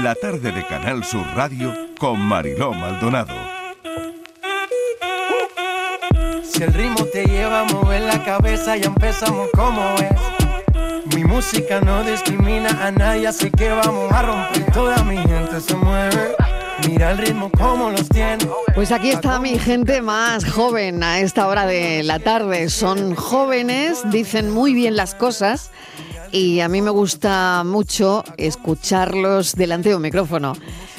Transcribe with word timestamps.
La 0.00 0.14
tarde 0.14 0.52
de 0.52 0.66
Canal 0.66 1.04
Sur 1.04 1.26
Radio 1.34 1.70
con 1.98 2.18
Mariló 2.18 2.72
Maldonado. 2.72 3.34
Si 6.42 6.62
el 6.62 6.72
ritmo 6.72 7.04
te 7.04 7.26
lleva 7.26 7.60
a 7.60 7.64
mover 7.64 8.00
la 8.00 8.24
cabeza, 8.24 8.78
ya 8.78 8.86
empezamos 8.86 9.50
como 9.52 9.82
es. 9.96 11.14
Mi 11.14 11.24
música 11.24 11.82
no 11.82 12.02
discrimina 12.04 12.70
a 12.82 12.90
nadie, 12.90 13.28
así 13.28 13.50
que 13.50 13.68
vamos 13.68 14.10
a 14.10 14.22
romper. 14.22 14.72
Toda 14.72 15.04
mi 15.04 15.18
gente 15.18 15.60
se 15.60 15.76
mueve. 15.76 16.36
Mira 16.88 17.10
el 17.10 17.18
ritmo 17.18 17.50
como 17.50 17.90
los 17.90 18.08
tiene. 18.08 18.48
Pues 18.74 18.92
aquí 18.92 19.10
está 19.10 19.38
mi 19.40 19.58
gente 19.58 20.00
más 20.00 20.50
joven 20.50 21.02
a 21.02 21.20
esta 21.20 21.46
hora 21.48 21.66
de 21.66 22.02
la 22.02 22.18
tarde. 22.18 22.70
Son 22.70 23.14
jóvenes, 23.14 24.00
dicen 24.10 24.50
muy 24.50 24.72
bien 24.72 24.96
las 24.96 25.14
cosas 25.14 25.70
y 26.32 26.60
a 26.60 26.68
mí 26.68 26.80
me 26.80 26.90
gusta 26.90 27.62
mucho 27.64 28.24
escucharlos 28.38 29.54
delante 29.54 29.90
de 29.90 29.96
un 29.96 30.02
micrófono. 30.02 30.54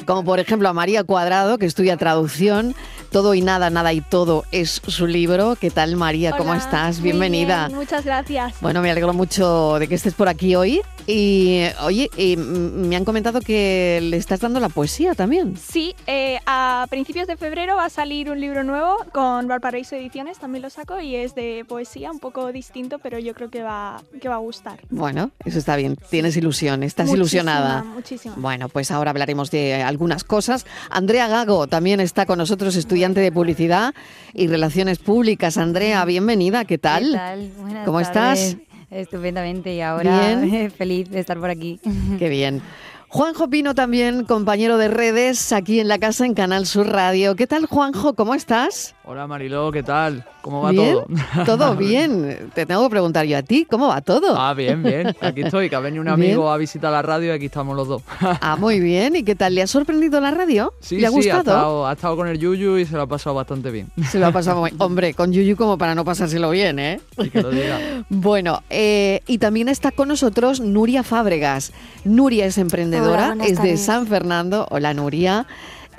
Como 0.05 0.23
por 0.23 0.39
ejemplo 0.39 0.69
a 0.69 0.73
María 0.73 1.03
Cuadrado, 1.03 1.57
que 1.57 1.65
estudia 1.65 1.97
traducción. 1.97 2.75
Todo 3.13 3.35
y 3.35 3.41
nada, 3.41 3.69
nada 3.69 3.93
y 3.93 4.01
todo 4.01 4.43
es 4.51 4.81
su 4.87 5.05
libro. 5.05 5.55
¿Qué 5.55 5.69
tal 5.69 5.95
María? 5.97 6.35
¿Cómo 6.35 6.55
estás? 6.55 6.99
Bienvenida. 6.99 7.67
bien, 7.67 7.77
muchas 7.77 8.03
gracias. 8.03 8.55
Bueno, 8.59 8.81
me 8.81 8.89
alegro 8.89 9.13
mucho 9.13 9.77
de 9.77 9.87
que 9.87 9.93
estés 9.93 10.15
por 10.15 10.27
aquí 10.27 10.55
hoy. 10.55 10.81
Y 11.05 11.63
oye, 11.81 12.09
y, 12.17 12.37
me 12.37 12.95
han 12.95 13.03
comentado 13.03 13.41
que 13.41 13.99
le 14.01 14.17
estás 14.17 14.39
dando 14.39 14.59
la 14.59 14.69
poesía 14.69 15.15
también. 15.15 15.57
Sí, 15.57 15.95
eh, 16.07 16.39
a 16.45 16.87
principios 16.89 17.27
de 17.27 17.35
febrero 17.35 17.75
va 17.75 17.85
a 17.85 17.89
salir 17.89 18.31
un 18.31 18.39
libro 18.39 18.63
nuevo 18.63 18.95
con 19.11 19.47
Valparaíso 19.47 19.95
Ediciones, 19.95 20.39
también 20.39 20.61
lo 20.61 20.69
saco, 20.69 20.99
y 21.01 21.15
es 21.15 21.35
de 21.35 21.65
poesía, 21.67 22.09
un 22.09 22.19
poco 22.19 22.51
distinto, 22.51 22.99
pero 22.99 23.19
yo 23.19 23.33
creo 23.33 23.49
que 23.49 23.63
va, 23.63 24.01
que 24.21 24.29
va 24.29 24.35
a 24.35 24.39
gustar. 24.39 24.79
Bueno, 24.89 25.31
eso 25.43 25.59
está 25.59 25.75
bien. 25.75 25.97
Tienes 26.09 26.37
ilusión, 26.37 26.83
estás 26.83 27.07
Muchísima, 27.07 27.21
ilusionada. 27.21 27.83
Muchísimo. 27.83 28.35
Bueno, 28.37 28.69
pues 28.69 28.89
ahora 28.89 29.11
hablaremos 29.11 29.51
de 29.51 29.83
algunas 29.83 30.23
cosas. 30.23 30.65
Andrea 30.89 31.27
Gago 31.27 31.67
también 31.67 31.99
está 31.99 32.25
con 32.25 32.37
nosotros, 32.37 32.77
estudiante 33.03 33.19
de 33.19 33.31
publicidad 33.33 33.93
y 34.33 34.47
relaciones 34.47 34.97
públicas. 34.97 35.57
Andrea, 35.57 36.05
bienvenida, 36.05 36.63
¿qué 36.63 36.77
tal? 36.77 37.03
¿Qué 37.03 37.17
tal? 37.17 37.51
Buenas 37.59 37.85
¿Cómo 37.85 38.01
tardes. 38.01 38.39
estás? 38.39 38.57
Estupendamente 38.89 39.73
y 39.75 39.81
ahora 39.81 40.37
Bien. 40.37 40.71
feliz 40.77 41.09
de 41.09 41.19
estar 41.19 41.37
por 41.37 41.49
aquí. 41.49 41.81
Qué 42.17 42.29
bien. 42.29 42.61
Juanjo 43.09 43.49
Pino 43.49 43.75
también, 43.75 44.23
compañero 44.23 44.77
de 44.77 44.87
redes 44.87 45.51
aquí 45.51 45.81
en 45.81 45.89
la 45.89 45.99
casa 45.99 46.25
en 46.25 46.33
Canal 46.33 46.65
Sur 46.65 46.87
Radio. 46.87 47.35
¿Qué 47.35 47.45
tal, 47.45 47.65
Juanjo? 47.65 48.13
¿Cómo 48.13 48.35
estás? 48.35 48.95
Hola 49.05 49.27
Mariló, 49.27 49.69
¿qué 49.69 49.83
tal? 49.83 50.23
¿Cómo 50.41 50.61
va 50.61 50.71
¿Bien? 50.71 50.93
todo? 50.93 51.07
Todo 51.45 51.75
bien. 51.75 52.49
Te 52.55 52.65
tengo 52.65 52.83
que 52.83 52.89
preguntar 52.89 53.25
yo 53.25 53.37
a 53.37 53.41
ti, 53.41 53.67
¿cómo 53.69 53.89
va 53.89 53.99
todo? 53.99 54.37
Ah, 54.37 54.53
bien, 54.53 54.81
bien. 54.81 55.13
Aquí 55.19 55.41
estoy, 55.41 55.69
que 55.69 55.75
ha 55.75 55.81
venido 55.81 56.01
un 56.01 56.07
amigo 56.07 56.49
a 56.49 56.55
visitar 56.55 56.89
la 56.89 57.01
radio 57.01 57.33
y 57.33 57.35
aquí 57.35 57.47
estamos 57.47 57.75
los 57.75 57.87
dos. 57.89 58.01
Ah, 58.41 58.55
muy 58.55 58.79
bien. 58.79 59.17
¿Y 59.17 59.23
qué 59.23 59.35
tal? 59.35 59.55
¿Le 59.55 59.61
ha 59.61 59.67
sorprendido 59.67 60.21
la 60.21 60.31
radio? 60.31 60.73
Sí, 60.79 60.99
¿Le 60.99 61.07
ha 61.07 61.09
sí, 61.09 61.15
gustado? 61.17 61.39
estado, 61.39 61.87
ha 61.87 61.93
estado 61.93 62.15
con 62.15 62.29
el 62.29 62.39
Yuyu 62.39 62.77
y 62.77 62.85
se 62.85 62.95
lo 62.95 63.01
ha 63.01 63.07
pasado 63.07 63.35
bastante 63.35 63.71
bien. 63.71 63.91
Se 64.09 64.19
lo 64.19 64.27
ha 64.27 64.31
pasado 64.31 64.61
muy... 64.61 64.71
Hombre, 64.77 65.13
con 65.13 65.33
Yuyu 65.33 65.57
como 65.57 65.77
para 65.77 65.95
no 65.95 66.05
pasárselo 66.05 66.49
bien, 66.49 66.79
¿eh? 66.79 67.01
Y 67.17 67.29
que 67.29 67.41
lo 67.41 67.51
diga. 67.51 67.79
Bueno, 68.09 68.63
eh, 68.69 69.19
y 69.27 69.37
también 69.37 69.67
está 69.67 69.91
con 69.91 70.07
nosotros 70.07 70.61
Nuria 70.61 71.03
Fábregas. 71.03 71.73
Nuria 72.05 72.45
es 72.45 72.57
emprendedora, 72.57 73.31
Hola, 73.33 73.45
es 73.45 73.61
de. 73.61 73.75
San 73.75 74.07
Fernando. 74.07 74.65
Hola, 74.69 74.93
Nuria. 74.93 75.45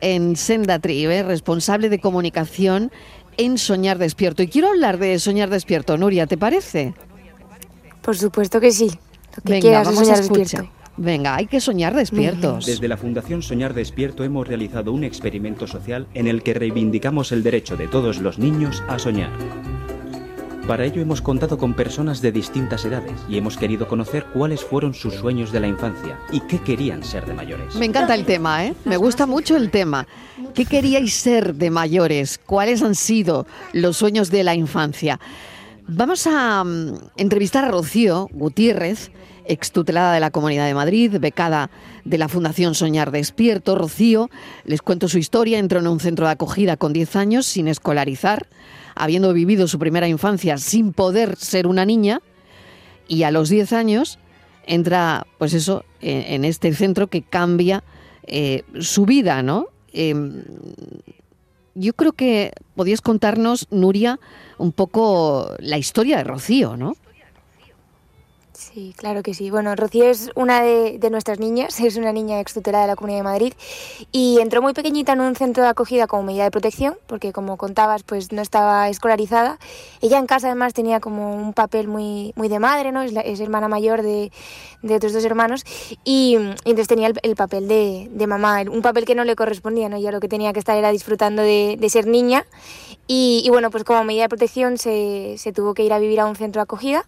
En 0.01 0.37
Senda 0.37 0.79
Tribe, 0.79 1.23
responsable 1.23 1.89
de 1.89 1.99
comunicación 2.01 2.91
en 3.37 3.59
Soñar 3.59 3.99
Despierto. 3.99 4.43
Y 4.43 4.49
quiero 4.49 4.69
hablar 4.69 4.99
de 4.99 5.19
Soñar 5.19 5.51
Despierto, 5.51 5.97
Nuria, 5.97 6.27
¿te 6.27 6.37
parece? 6.37 6.95
Por 8.03 8.17
supuesto 8.17 8.61
que 8.61 8.71
sí. 8.71 8.91
Lo 9.37 9.43
que 9.43 9.53
Venga, 9.55 9.61
quieras, 9.61 9.87
vamos 9.87 10.03
a 10.03 10.05
soñar 10.05 10.21
escuchar. 10.21 10.43
despierto. 10.43 10.71
Venga, 10.97 11.35
hay 11.35 11.47
que 11.47 11.61
soñar 11.61 11.95
despiertos. 11.95 12.67
Desde 12.67 12.87
la 12.87 12.97
Fundación 12.97 13.43
Soñar 13.43 13.75
Despierto 13.75 14.23
hemos 14.23 14.47
realizado 14.47 14.93
un 14.93 15.03
experimento 15.03 15.67
social 15.67 16.07
en 16.15 16.29
el 16.29 16.45
que 16.45 16.55
reivindicamos 16.55 17.33
el 17.33 17.43
derecho 17.43 17.77
de 17.77 17.89
todos 17.89 18.19
los 18.21 18.39
niños 18.39 18.81
a 18.89 19.01
soñar. 19.01 19.31
Para 20.67 20.87
ello 20.87 21.03
hemos 21.03 21.21
contado 21.21 21.59
con 21.59 21.75
personas 21.75 22.23
de 22.23 22.33
distintas 22.33 22.87
edades 22.87 23.21
y 23.29 23.37
hemos 23.37 23.59
querido 23.59 23.87
conocer 23.87 24.25
cuáles 24.33 24.65
fueron 24.65 24.95
sus 24.95 25.13
sueños 25.13 25.53
de 25.53 25.61
la 25.61 25.67
infancia 25.67 26.19
y 26.33 26.41
qué 26.41 26.59
querían 26.59 27.05
ser 27.05 27.27
de 27.27 27.35
mayores. 27.35 27.75
Me 27.75 27.85
encanta 27.85 28.15
el 28.15 28.25
tema, 28.25 28.65
¿eh? 28.65 28.75
Me 28.87 28.97
gusta 28.97 29.27
mucho 29.27 29.59
el 29.59 29.71
tema. 29.71 30.07
¿Qué 30.55 30.65
queríais 30.65 31.13
ser 31.13 31.55
de 31.55 31.71
mayores? 31.71 32.41
¿Cuáles 32.47 32.83
han 32.83 32.95
sido 32.95 33.47
los 33.75 33.99
sueños 33.99 34.31
de 34.31 34.43
la 34.43 34.55
infancia? 34.55 35.21
Vamos 35.87 36.27
a 36.27 36.65
mm, 36.65 36.95
entrevistar 37.19 37.67
a 37.67 37.71
Rocío 37.71 38.31
Gutiérrez, 38.33 39.11
extutelada 39.45 40.15
de 40.15 40.21
la 40.21 40.31
Comunidad 40.31 40.67
de 40.67 40.73
Madrid, 40.73 41.15
becada 41.21 41.69
de 42.07 42.17
la 42.17 42.29
Fundación 42.29 42.75
Soñar 42.75 43.11
Despierto. 43.11 43.75
Rocío, 43.75 44.31
les 44.65 44.81
cuento 44.81 45.09
su 45.09 45.19
historia, 45.19 45.59
entró 45.59 45.81
en 45.81 45.89
un 45.89 46.01
centro 46.01 46.25
de 46.25 46.33
acogida 46.33 46.79
con 46.79 46.95
10 46.95 47.17
años 47.17 47.45
sin 47.45 47.69
escolarizar, 47.69 48.47
habiendo 48.95 49.33
vivido 49.33 49.69
su 49.69 49.79
primera 49.79 50.09
infancia 50.09 50.59
sin 50.59 50.93
poder 50.93 51.37
ser 51.37 51.67
una 51.67 51.85
niña, 51.85 52.21
y 53.07 53.25
a 53.25 53.31
los 53.31 53.49
10 53.49 53.73
años 53.73 54.19
entra, 54.67 55.27
pues 55.39 55.53
eso, 55.53 55.85
en, 56.01 56.45
este 56.45 56.73
centro 56.75 57.09
que 57.09 57.23
cambia 57.23 57.85
eh, 58.27 58.63
su 58.81 59.05
vida, 59.05 59.43
¿no? 59.43 59.67
Em, 59.93 60.43
yo 61.75 61.93
creo 61.93 62.13
que 62.13 62.53
podías 62.75 63.01
contarnos, 63.01 63.67
Nuria, 63.71 64.21
un 64.59 64.73
poco 64.73 65.55
la 65.59 65.77
historia 65.77 66.19
de 66.19 66.25
Rocío, 66.25 66.77
¿no? 66.77 66.97
Sí, 68.73 68.95
claro 68.97 69.23
que 69.23 69.35
sí. 69.35 69.51
Bueno, 69.51 69.77
Rocío 69.77 70.07
es 70.07 70.31
una 70.35 70.63
de, 70.63 70.99
nuestras 71.11 71.39
niñas, 71.39 71.79
es 71.81 71.97
una 71.97 72.13
niña 72.13 72.41
extutelada 72.41 72.85
de 72.85 72.89
la 72.89 72.97
Comunidad 72.97 73.19
de 73.19 73.25
Madrid 73.25 73.53
y 74.11 74.39
entró 74.41 74.63
muy 74.63 74.73
pequeñita 74.73 75.13
en 75.13 75.21
un 75.21 75.37
centro 75.37 75.63
de 75.63 75.69
acogida 75.69 76.07
como 76.07 76.23
medida 76.23 76.45
de 76.45 76.51
protección, 76.51 76.97
porque 77.07 77.33
como 77.33 77.59
contabas, 77.59 78.05
pues 78.05 78.33
no 78.33 78.41
estaba 78.41 78.89
escolarizada. 78.89 79.59
Ella 80.01 80.19
en 80.19 80.27
casa 80.27 80.47
además 80.47 80.73
tenía 80.73 81.01
como 81.01 81.35
un 81.35 81.53
papel 81.53 81.89
muy, 81.89 82.33
muy 82.37 82.49
de 82.49 82.59
madre, 82.59 82.91
¿no? 82.91 83.03
Es, 83.03 83.41
hermana 83.41 83.69
mayor 83.69 84.03
de, 84.03 84.33
de 84.83 84.95
otros 84.95 85.13
dos 85.13 85.25
hermanos 85.25 85.65
y, 86.03 86.37
entonces 86.37 86.89
tenía 86.89 87.09
el, 87.09 87.19
el 87.23 87.37
papel 87.37 87.69
de, 87.69 88.09
de 88.11 88.27
mamá, 88.27 88.63
un 88.63 88.81
papel 88.81 89.05
que 89.05 89.15
no 89.15 89.25
le 89.25 89.37
correspondía, 89.37 89.91
¿no? 89.91 89.97
Ella 89.97 90.11
lo 90.11 90.21
que 90.21 90.29
tenía 90.29 90.53
que 90.55 90.59
estar 90.59 90.77
era 90.77 90.91
disfrutando 90.91 91.43
de, 91.43 91.79
ser 91.91 92.07
niña 92.07 92.47
y, 93.07 93.47
bueno, 93.51 93.71
pues 93.71 93.85
como 93.85 94.03
medida 94.05 94.23
de 94.23 94.29
protección 94.31 94.79
se 94.79 95.53
tuvo 95.55 95.75
que 95.75 95.85
ir 95.85 95.93
a 95.93 95.99
vivir 95.99 96.21
a 96.21 96.27
un 96.27 96.35
centro 96.35 96.61
de 96.61 96.65
acogida. 96.65 97.05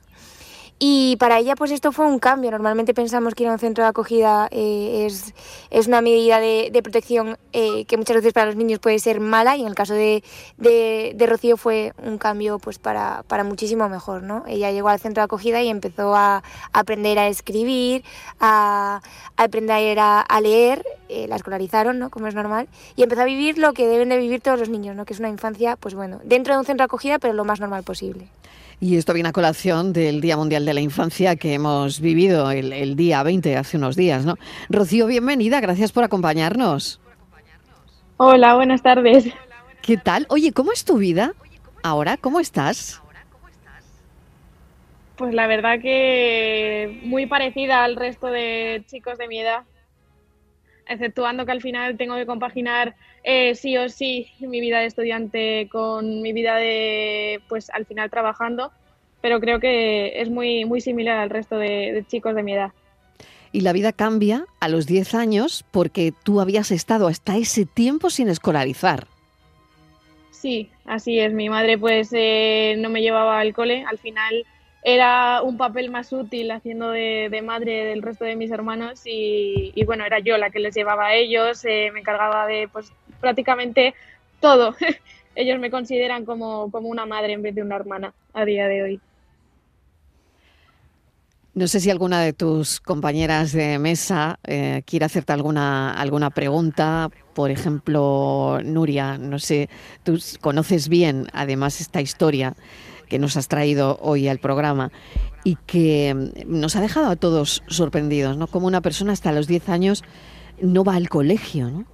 Y 0.78 1.16
para 1.16 1.38
ella, 1.38 1.56
pues 1.56 1.70
esto 1.70 1.90
fue 1.90 2.04
un 2.04 2.18
cambio. 2.18 2.50
Normalmente 2.50 2.92
pensamos 2.92 3.34
que 3.34 3.44
ir 3.44 3.48
a 3.48 3.52
un 3.52 3.58
centro 3.58 3.82
de 3.84 3.88
acogida 3.88 4.46
eh, 4.50 5.06
es, 5.06 5.32
es 5.70 5.86
una 5.86 6.02
medida 6.02 6.38
de, 6.38 6.68
de 6.70 6.82
protección 6.82 7.38
eh, 7.54 7.86
que 7.86 7.96
muchas 7.96 8.16
veces 8.16 8.34
para 8.34 8.46
los 8.46 8.56
niños 8.56 8.78
puede 8.78 8.98
ser 8.98 9.18
mala 9.18 9.56
y 9.56 9.62
en 9.62 9.68
el 9.68 9.74
caso 9.74 9.94
de, 9.94 10.22
de, 10.58 11.12
de 11.14 11.26
Rocío 11.26 11.56
fue 11.56 11.94
un 12.02 12.18
cambio 12.18 12.58
pues 12.58 12.78
para, 12.78 13.24
para 13.26 13.42
muchísimo 13.42 13.88
mejor. 13.88 14.22
¿no? 14.22 14.44
Ella 14.46 14.70
llegó 14.70 14.90
al 14.90 15.00
centro 15.00 15.22
de 15.22 15.24
acogida 15.24 15.62
y 15.62 15.70
empezó 15.70 16.14
a 16.14 16.42
aprender 16.74 17.18
a 17.18 17.28
escribir, 17.28 18.04
a, 18.38 19.00
aprender 19.38 19.98
a, 19.98 20.20
a 20.20 20.40
leer, 20.42 20.84
eh, 21.08 21.26
la 21.26 21.36
escolarizaron, 21.36 21.98
¿no? 21.98 22.10
como 22.10 22.26
es 22.26 22.34
normal, 22.34 22.68
y 22.96 23.02
empezó 23.02 23.22
a 23.22 23.24
vivir 23.24 23.56
lo 23.56 23.72
que 23.72 23.86
deben 23.86 24.10
de 24.10 24.18
vivir 24.18 24.42
todos 24.42 24.58
los 24.58 24.68
niños, 24.68 24.94
¿no? 24.94 25.06
que 25.06 25.14
es 25.14 25.20
una 25.20 25.30
infancia, 25.30 25.76
pues 25.76 25.94
bueno, 25.94 26.20
dentro 26.22 26.52
de 26.52 26.60
un 26.60 26.66
centro 26.66 26.82
de 26.82 26.86
acogida, 26.86 27.18
pero 27.18 27.32
lo 27.32 27.46
más 27.46 27.60
normal 27.60 27.82
posible. 27.82 28.28
Y 28.78 28.96
esto 28.96 29.14
viene 29.14 29.30
a 29.30 29.32
colación 29.32 29.92
del 29.92 30.20
Día 30.20 30.36
Mundial 30.36 30.66
de 30.66 30.74
la 30.74 30.80
Infancia 30.80 31.36
que 31.36 31.54
hemos 31.54 32.00
vivido 32.00 32.50
el, 32.50 32.72
el 32.72 32.94
día 32.94 33.22
20, 33.22 33.56
hace 33.56 33.78
unos 33.78 33.96
días, 33.96 34.26
¿no? 34.26 34.36
Rocío, 34.68 35.06
bienvenida, 35.06 35.60
gracias 35.60 35.92
por 35.92 36.04
acompañarnos. 36.04 37.00
Hola, 38.18 38.54
buenas 38.54 38.82
tardes. 38.82 39.32
¿Qué 39.80 39.96
tal? 39.96 40.26
Oye, 40.28 40.52
¿cómo 40.52 40.72
es 40.72 40.84
tu 40.84 40.98
vida 40.98 41.32
ahora? 41.82 42.16
¿Cómo 42.18 42.38
estás? 42.38 43.02
Pues 45.16 45.32
la 45.32 45.46
verdad 45.46 45.80
que 45.80 47.00
muy 47.04 47.26
parecida 47.26 47.82
al 47.82 47.96
resto 47.96 48.26
de 48.26 48.84
chicos 48.86 49.16
de 49.16 49.28
mi 49.28 49.40
edad, 49.40 49.62
exceptuando 50.88 51.46
que 51.46 51.52
al 51.52 51.60
final 51.60 51.96
tengo 51.96 52.16
que 52.16 52.26
compaginar 52.26 52.94
eh, 53.24 53.54
sí 53.54 53.76
o 53.76 53.88
sí 53.88 54.28
mi 54.40 54.60
vida 54.60 54.80
de 54.80 54.86
estudiante 54.86 55.68
con 55.70 56.22
mi 56.22 56.32
vida 56.32 56.56
de, 56.56 57.40
pues 57.48 57.70
al 57.70 57.86
final 57.86 58.10
trabajando, 58.10 58.72
pero 59.20 59.40
creo 59.40 59.60
que 59.60 60.20
es 60.20 60.30
muy, 60.30 60.64
muy 60.64 60.80
similar 60.80 61.18
al 61.18 61.30
resto 61.30 61.56
de, 61.56 61.92
de 61.92 62.04
chicos 62.06 62.34
de 62.34 62.42
mi 62.42 62.52
edad. 62.52 62.72
Y 63.52 63.62
la 63.62 63.72
vida 63.72 63.92
cambia 63.92 64.46
a 64.60 64.68
los 64.68 64.86
10 64.86 65.14
años 65.14 65.64
porque 65.70 66.12
tú 66.22 66.40
habías 66.40 66.70
estado 66.70 67.06
hasta 67.08 67.36
ese 67.36 67.64
tiempo 67.64 68.10
sin 68.10 68.28
escolarizar. 68.28 69.06
Sí, 70.30 70.68
así 70.84 71.18
es. 71.18 71.32
Mi 71.32 71.48
madre 71.48 71.78
pues 71.78 72.10
eh, 72.12 72.76
no 72.78 72.90
me 72.90 73.00
llevaba 73.00 73.40
al 73.40 73.54
cole. 73.54 73.84
Al 73.88 73.98
final 73.98 74.44
era 74.88 75.42
un 75.42 75.56
papel 75.56 75.90
más 75.90 76.12
útil 76.12 76.48
haciendo 76.52 76.90
de, 76.90 77.42
madre 77.44 77.86
del 77.86 78.02
resto 78.02 78.24
de 78.24 78.36
mis 78.36 78.52
hermanos 78.52 79.02
y, 79.04 79.72
y, 79.74 79.84
bueno, 79.84 80.04
era 80.04 80.20
yo 80.20 80.38
la 80.38 80.50
que 80.50 80.60
les 80.60 80.76
llevaba 80.76 81.06
a 81.06 81.14
ellos, 81.14 81.64
eh, 81.64 81.90
me 81.92 81.98
encargaba 81.98 82.46
de 82.46 82.68
pues 82.72 82.92
prácticamente 83.20 83.94
todo. 84.38 84.76
ellos 85.34 85.58
me 85.58 85.72
consideran 85.72 86.24
como, 86.24 86.70
como 86.70 86.88
una 86.88 87.04
madre 87.04 87.32
en 87.32 87.42
vez 87.42 87.56
de 87.56 87.62
una 87.62 87.74
hermana 87.74 88.14
a 88.32 88.44
día 88.44 88.68
de 88.68 88.82
hoy. 88.84 89.00
No 91.54 91.66
sé 91.66 91.80
si 91.80 91.90
alguna 91.90 92.20
de 92.20 92.32
tus 92.32 92.78
compañeras 92.78 93.50
de 93.50 93.80
mesa 93.80 94.38
eh, 94.44 94.82
quiere 94.86 95.06
hacerte 95.06 95.32
alguna, 95.32 95.94
alguna 95.94 96.30
pregunta. 96.30 97.10
Por 97.34 97.50
ejemplo, 97.50 98.60
Nuria, 98.62 99.18
no 99.18 99.40
sé, 99.40 99.68
tú 100.04 100.16
conoces 100.40 100.88
bien 100.88 101.26
además 101.32 101.80
esta 101.80 102.00
historia 102.00 102.54
que 103.08 103.18
nos 103.18 103.36
has 103.36 103.48
traído 103.48 103.98
hoy 104.00 104.28
al 104.28 104.38
programa 104.38 104.90
y 105.44 105.56
que 105.66 106.14
mm, 106.14 106.58
nos 106.60 106.76
ha 106.76 106.80
dejado 106.80 107.08
a 107.08 107.16
todos 107.16 107.62
sorprendidos, 107.68 108.36
¿no? 108.36 108.46
Como 108.46 108.66
una 108.66 108.80
persona 108.80 109.12
hasta 109.12 109.32
los 109.32 109.46
10 109.46 109.68
años 109.68 110.04
no 110.60 110.84
va 110.84 110.94
al 110.94 111.08
colegio, 111.08 111.70
¿no? 111.70 111.84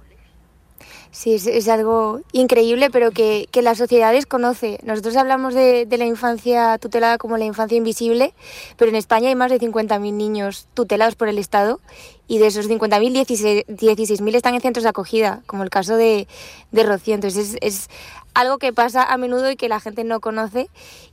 Sí, 1.13 1.35
es, 1.35 1.67
algo 1.67 2.21
increíble, 2.31 2.89
pero 2.89 3.11
que, 3.11 3.47
que, 3.51 3.61
la 3.61 3.75
sociedad 3.75 4.11
desconoce. 4.11 4.79
Nosotros 4.81 5.15
hablamos 5.15 5.53
de, 5.53 5.85
de, 5.85 5.97
la 5.99 6.07
infancia 6.07 6.79
tutelada 6.79 7.19
como 7.19 7.37
la 7.37 7.45
infancia 7.45 7.77
invisible, 7.77 8.33
pero 8.77 8.89
en 8.89 8.95
España 8.95 9.29
hay 9.29 9.35
más 9.35 9.51
de 9.51 9.59
50.000 9.59 10.11
niños 10.11 10.67
tutelados 10.73 11.13
por 11.13 11.27
el 11.27 11.37
Estado 11.37 11.79
y 12.27 12.39
de 12.39 12.47
esos 12.47 12.67
50.000, 12.67 13.27
16.000 13.67 14.35
están 14.35 14.55
en 14.55 14.61
centros 14.61 14.81
de 14.81 14.89
acogida, 14.89 15.43
como 15.45 15.61
el 15.61 15.69
caso 15.69 15.97
de, 15.97 16.27
de 16.71 16.83
Rocío. 16.83 17.13
Entonces 17.13 17.53
es, 17.53 17.57
es, 17.61 17.89
algo 18.33 18.57
que 18.57 18.73
pasa 18.73 19.03
a 19.03 19.17
menudo 19.17 19.51
y 19.51 19.55
que 19.55 19.69
la 19.69 19.79
gente 19.79 20.03
no 20.03 20.19
conoce. 20.19 20.69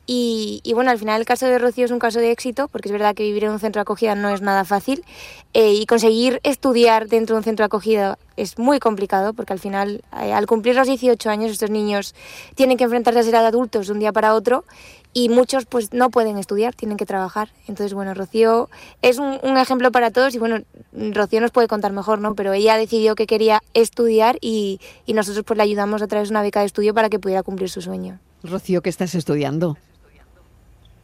Y, 0.07 0.61
y, 0.65 0.73
bueno, 0.73 0.91
al 0.91 0.99
final 0.99 1.21
el 1.21 1.27
caso 1.27 1.47
de 1.47 1.59
Rocío 1.59 1.85
es 1.85 1.91
un 1.91 2.01
caso 2.01 2.19
de 2.19 2.33
éxito, 2.33 2.69
porque 2.69 2.89
es 2.89 2.93
verdad 2.93 3.15
que 3.15 3.23
vivir 3.23 3.45
en 3.45 3.51
un 3.51 3.61
centro 3.61 3.79
de 3.79 3.83
acogida 3.83 4.15
no 4.15 4.31
es 4.31 4.41
nada 4.41 4.65
fácil. 4.65 5.05
Eh, 5.55 5.75
y 5.75 5.87
conseguir 5.87 6.41
estudiar 6.43 7.09
dentro 7.09 7.35
de 7.35 7.39
un 7.39 7.45
centro 7.45 7.65
de 7.65 7.67
acogida 7.67 8.19
es 8.37 8.59
muy 8.59 8.81
complicado, 8.81 9.35
porque 9.35 9.53
al 9.53 9.59
final, 9.59 10.03
eh, 10.21 10.33
al 10.33 10.47
cumplir 10.47 10.75
los 10.75 10.89
18 10.89 11.31
años, 11.31 11.53
estos 11.53 11.71
niños 11.71 12.15
tienen 12.55 12.77
que 12.77 12.85
enfrentarse 12.85 13.21
a 13.21 13.23
ser 13.23 13.37
adultos 13.37 13.87
de 13.87 13.93
un 13.93 14.01
día 14.01 14.13
para 14.13 14.35
otro 14.35 14.65
y 15.13 15.29
muchos 15.29 15.67
pues 15.67 15.93
no 15.93 16.11
pueden 16.11 16.39
estudiar, 16.39 16.75
tienen 16.75 16.97
que 16.97 17.07
trabajar. 17.07 17.49
Entonces, 17.67 17.95
bueno, 17.95 18.15
Rocío 18.15 18.69
es 19.03 19.19
un, 19.19 19.39
un, 19.43 19.59
ejemplo 19.59 19.91
para 19.91 20.11
todos 20.11 20.35
y 20.35 20.39
bueno, 20.39 20.63
Rocío 20.93 21.41
nos 21.41 21.51
puede 21.51 21.69
contar 21.69 21.93
mejor, 21.93 22.21
¿no? 22.21 22.35
Pero 22.35 22.53
ella 22.53 22.77
decidió 22.77 23.15
que 23.15 23.27
quería 23.27 23.61
estudiar 23.75 24.39
y, 24.41 24.81
y 25.07 25.15
nosotros 25.15 25.45
pues 25.45 25.57
le 25.57 25.65
ayudamos 25.65 26.03
a 26.03 26.07
través 26.07 26.29
de 26.29 26.33
una 26.33 26.43
beca 26.43 26.61
de 26.61 26.67
estudio 26.67 26.95
para 26.95 27.09
que 27.09 27.19
pudiera 27.19 27.43
cumplir 27.43 27.71
su 27.71 27.83
sueño. 27.83 28.19
Rocío, 28.43 28.83
¿qué 28.83 28.91
estás 28.91 29.15
estudiando? 29.15 29.77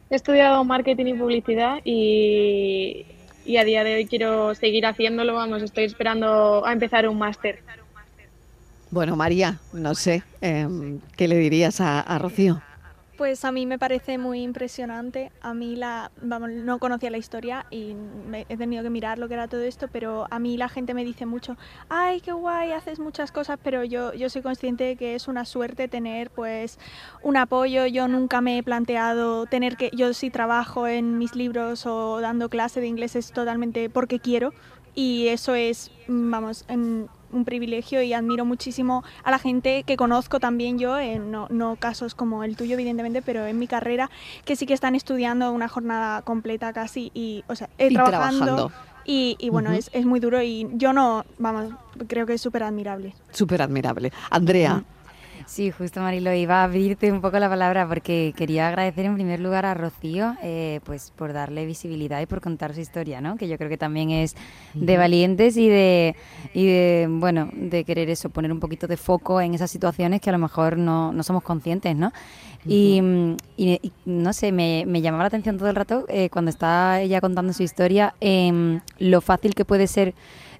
He 0.09 0.15
estudiado 0.15 0.63
marketing 0.63 1.07
y 1.07 1.13
publicidad 1.15 1.79
y, 1.83 3.05
y 3.45 3.57
a 3.57 3.65
día 3.65 3.83
de 3.83 3.95
hoy 3.95 4.05
quiero 4.05 4.55
seguir 4.55 4.85
haciéndolo, 4.85 5.33
vamos, 5.33 5.61
estoy 5.61 5.83
esperando 5.83 6.65
a 6.65 6.71
empezar 6.71 7.07
un 7.09 7.17
máster. 7.17 7.59
Bueno, 8.89 9.17
María, 9.17 9.59
no 9.73 9.95
sé, 9.95 10.23
eh, 10.39 10.65
¿qué 11.17 11.27
le 11.27 11.37
dirías 11.37 11.81
a, 11.81 11.99
a 11.99 12.19
Rocío? 12.19 12.61
Pues 13.17 13.43
a 13.45 13.51
mí 13.51 13.65
me 13.65 13.79
parece 13.79 14.19
muy 14.19 14.43
impresionante. 14.43 15.31
A 15.41 15.55
mí 15.55 15.75
la, 15.75 16.11
vamos, 16.21 16.51
no 16.51 16.77
conocía 16.77 17.09
la 17.09 17.17
historia 17.17 17.65
y 17.71 17.95
me, 17.95 18.45
he 18.47 18.57
tenido 18.57 18.83
que 18.83 18.91
mirar 18.91 19.17
lo 19.17 19.27
que 19.27 19.33
era 19.33 19.47
todo 19.47 19.61
esto, 19.61 19.87
pero 19.87 20.27
a 20.29 20.37
mí 20.37 20.55
la 20.55 20.69
gente 20.69 20.93
me 20.93 21.03
dice 21.03 21.25
mucho, 21.25 21.57
ay, 21.89 22.21
qué 22.21 22.31
guay, 22.31 22.73
haces 22.73 22.99
muchas 22.99 23.31
cosas, 23.31 23.57
pero 23.63 23.83
yo, 23.83 24.13
yo 24.13 24.29
soy 24.29 24.43
consciente 24.43 24.83
de 24.83 24.95
que 24.97 25.15
es 25.15 25.27
una 25.27 25.45
suerte 25.45 25.87
tener 25.87 26.29
pues 26.29 26.77
un 27.23 27.37
apoyo. 27.37 27.87
Yo 27.87 28.07
nunca 28.07 28.39
me 28.39 28.59
he 28.59 28.63
planteado 28.63 29.47
tener 29.47 29.77
que, 29.77 29.89
yo 29.93 30.13
sí 30.13 30.29
trabajo 30.29 30.87
en 30.87 31.17
mis 31.17 31.35
libros 31.35 31.87
o 31.87 32.21
dando 32.21 32.49
clase 32.49 32.81
de 32.81 32.87
inglés 32.87 33.15
es 33.15 33.31
totalmente 33.31 33.89
porque 33.89 34.19
quiero 34.19 34.53
y 34.97 35.27
eso 35.27 35.53
es, 35.53 35.91
vamos, 36.07 36.65
en, 36.67 37.07
un 37.31 37.45
privilegio 37.45 38.01
y 38.01 38.13
admiro 38.13 38.45
muchísimo 38.45 39.03
a 39.23 39.29
la 39.29 39.37
gente 39.37 39.83
que 39.83 39.95
conozco 39.95 40.39
también 40.39 40.79
yo, 40.79 40.97
eh, 40.97 41.19
no, 41.19 41.45
no, 41.51 41.75
casos 41.75 42.15
como 42.15 42.43
el 42.43 42.57
tuyo 42.57 42.73
evidentemente, 42.73 43.21
pero 43.21 43.45
en 43.45 43.59
mi 43.59 43.67
carrera, 43.67 44.09
que 44.43 44.55
sí 44.55 44.65
que 44.65 44.73
están 44.73 44.95
estudiando 44.95 45.51
una 45.51 45.67
jornada 45.67 46.23
completa 46.23 46.73
casi 46.73 47.11
y, 47.13 47.43
o 47.47 47.55
sea, 47.55 47.69
y 47.77 47.93
trabajando. 47.93 48.45
trabajando. 48.45 48.71
Y, 49.05 49.37
y 49.39 49.49
bueno, 49.49 49.69
uh 49.69 49.73
-huh. 49.73 49.77
es, 49.77 49.91
es, 49.93 50.05
muy 50.05 50.19
duro 50.19 50.41
y 50.41 50.67
yo 50.73 50.93
no, 50.93 51.25
vamos, 51.37 51.73
creo 52.07 52.25
que 52.25 52.33
es 52.33 52.41
súper 52.41 52.63
admirable. 52.63 53.13
Súper 53.31 53.61
admirable. 53.61 54.11
Andrea. 54.31 54.73
Uh 54.73 54.77
-huh. 54.79 54.96
Sí, 55.47 55.71
justo 55.71 56.01
Marilo, 56.01 56.33
iba 56.33 56.59
a 56.59 56.65
abrirte 56.65 57.09
un 57.09 57.21
poco 57.21 57.39
la 57.39 57.47
palabra 57.47 57.87
porque 57.87 58.33
quería 58.35 58.67
agradecer 58.67 59.05
en 59.05 59.15
primer 59.15 59.39
lugar 59.39 59.65
a 59.65 59.73
Rocío 59.73 60.35
eh, 60.43 60.81
pues 60.83 61.13
por 61.15 61.31
darle 61.31 61.65
visibilidad 61.65 62.19
y 62.19 62.25
por 62.25 62.41
contar 62.41 62.73
su 62.73 62.81
historia, 62.81 63.21
¿no? 63.21 63.37
Que 63.37 63.47
yo 63.47 63.57
creo 63.57 63.69
que 63.69 63.77
también 63.77 64.09
es 64.09 64.35
de 64.73 64.97
valientes 64.97 65.55
y 65.55 65.69
de, 65.69 66.17
y 66.53 66.65
de, 66.67 67.07
bueno, 67.09 67.49
de 67.53 67.85
querer 67.85 68.09
eso, 68.09 68.29
poner 68.29 68.51
un 68.51 68.59
poquito 68.59 68.87
de 68.87 68.97
foco 68.97 69.39
en 69.39 69.53
esas 69.53 69.71
situaciones 69.71 70.19
que 70.19 70.29
a 70.29 70.33
lo 70.33 70.39
mejor 70.39 70.77
no, 70.77 71.13
no 71.13 71.23
somos 71.23 71.43
conscientes, 71.43 71.95
¿no? 71.95 72.11
-huh. 72.65 72.71
y, 72.71 73.01
y, 73.57 73.79
y, 73.81 73.91
no 74.05 74.33
sé, 74.33 74.51
me, 74.51 74.85
me, 74.87 75.01
llamaba 75.01 75.23
la 75.23 75.27
atención 75.27 75.57
todo 75.57 75.69
el 75.69 75.75
rato 75.75 76.05
eh, 76.07 76.29
cuando 76.29 76.49
está 76.49 77.01
ella 77.01 77.21
contando 77.21 77.53
su 77.53 77.63
historia, 77.63 78.13
eh, 78.21 78.79
lo 78.99 79.21
fácil 79.21 79.53
que 79.53 79.65
puede 79.65 79.87
ser 79.87 80.13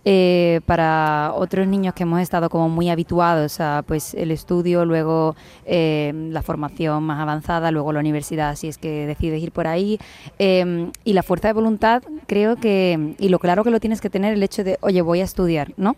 eh, 0.10 0.62
para 0.66 1.34
otros 1.36 1.68
niños 1.68 1.94
que 1.94 2.04
hemos 2.04 2.22
estado 2.22 2.50
como 2.50 2.70
muy 2.70 2.90
habituados 2.90 3.60
a 3.60 3.84
pues 3.86 4.14
el 4.14 4.32
estudio, 4.32 4.86
luego 4.86 5.36
eh, 5.66 6.14
la 6.32 6.42
formación 6.42 7.04
más 7.04 7.20
avanzada, 7.20 7.72
luego 7.72 7.92
la 7.92 8.00
universidad 8.00 8.56
si 8.56 8.70
es 8.70 8.78
que 8.78 9.06
decides 9.06 9.44
ir 9.44 9.52
por 9.52 9.68
ahí 9.68 10.00
eh, 10.40 10.90
y 11.04 11.12
la 11.12 11.24
fuerza 11.24 11.50
de 11.50 11.56
voluntad 11.56 12.04
creo 12.26 12.56
que 12.56 13.16
y 13.20 13.28
lo 13.28 13.40
claro 13.40 13.66
que 13.66 13.70
lo 13.70 13.82
tienes 13.82 14.00
que 14.00 14.10
tener 14.10 14.34
el 14.34 14.44
hecho 14.44 14.64
de 14.64 14.78
oye 14.80 15.02
voy 15.02 15.20
a 15.20 15.26
estudiar, 15.26 15.74
¿no? 15.76 15.98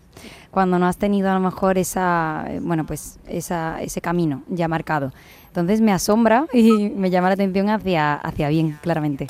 Cuando 0.50 0.80
no 0.80 0.88
has 0.88 0.98
tenido 0.98 1.30
a 1.30 1.36
lo 1.36 1.40
mejor 1.42 1.78
esa 1.78 2.48
bueno 2.62 2.88
pues 2.88 3.20
esa, 3.28 3.80
ese 3.80 4.02
camino 4.02 4.42
ya 4.48 4.68
marcado. 4.68 5.12
Entonces 5.50 5.82
me 5.82 5.92
asombra 5.92 6.46
y 6.54 6.90
me 6.90 7.10
llama 7.10 7.28
la 7.28 7.34
atención 7.34 7.70
hacia, 7.70 8.16
hacia 8.16 8.50
bien, 8.50 8.78
claramente. 8.82 9.28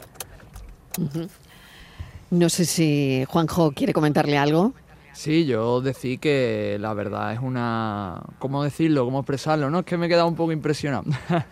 Uh 0.98 1.04
-huh. 1.04 1.30
No 2.32 2.50
sé 2.50 2.66
si 2.66 3.26
Juanjo 3.28 3.72
quiere 3.72 3.94
comentarle 3.94 4.38
algo. 4.38 4.74
Sí, 5.14 5.46
yo 5.46 5.82
decir 5.82 6.20
que 6.20 6.78
la 6.80 6.94
verdad 6.94 7.34
es 7.34 7.40
una... 7.40 8.22
¿Cómo 8.38 8.64
decirlo? 8.64 9.04
¿Cómo 9.04 9.20
expresarlo? 9.20 9.70
No, 9.70 9.80
es 9.80 9.86
que 9.86 9.98
me 9.98 10.06
he 10.06 10.10
quedado 10.10 10.28
un 10.28 10.36
poco 10.36 10.52
impresionado. 10.52 11.04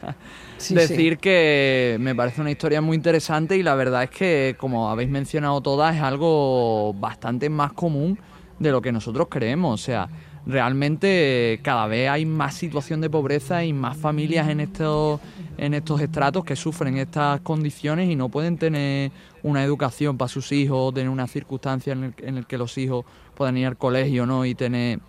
sí, 0.58 0.76
decir 0.76 1.14
sí. 1.14 1.18
que 1.18 1.98
me 2.00 2.16
parece 2.16 2.40
una 2.40 2.52
historia 2.52 2.80
muy 2.80 2.96
interesante 2.96 3.58
y 3.58 3.64
la 3.64 3.76
verdad 3.76 4.04
es 4.04 4.10
que, 4.10 4.56
como 4.58 4.90
habéis 4.90 5.10
mencionado 5.10 5.60
todas, 5.62 5.96
es 5.96 6.02
algo 6.02 6.94
bastante 6.94 7.50
más 7.50 7.74
común 7.74 8.18
de 8.60 8.72
lo 8.72 8.82
que 8.82 8.92
nosotros 8.92 9.28
creemos. 9.30 9.82
O 9.82 9.84
sea, 9.84 10.08
realmente 10.48 11.60
cada 11.62 11.88
vez 11.88 12.10
hay 12.10 12.26
más 12.26 12.56
situación 12.56 13.02
de 13.02 13.10
pobreza 13.10 13.66
y 13.66 13.74
más 13.74 13.98
familias 13.98 14.48
en 14.48 14.62
estos, 14.62 15.20
en 15.58 15.74
estos 15.74 16.00
estratos 16.00 16.46
que 16.46 16.56
sufren 16.56 16.98
estas 16.98 17.42
condiciones 17.42 18.10
y 18.10 18.16
no 18.16 18.30
pueden 18.30 18.58
tener 18.58 19.12
una 19.44 19.64
educación 19.64 20.18
para 20.18 20.30
sus 20.30 20.54
hijos, 20.54 20.94
tener 20.94 21.10
una 21.10 21.28
circunstancia 21.28 21.92
en 21.94 22.06
el, 22.06 22.14
en 22.20 22.38
el 22.38 22.48
que 22.48 22.58
los 22.58 22.78
hijos 22.78 23.06
puedan 23.36 23.58
ir 23.58 23.68
al 23.68 23.78
colegio 23.78 24.26
¿no? 24.26 24.46
y 24.46 24.56
tener 24.56 25.00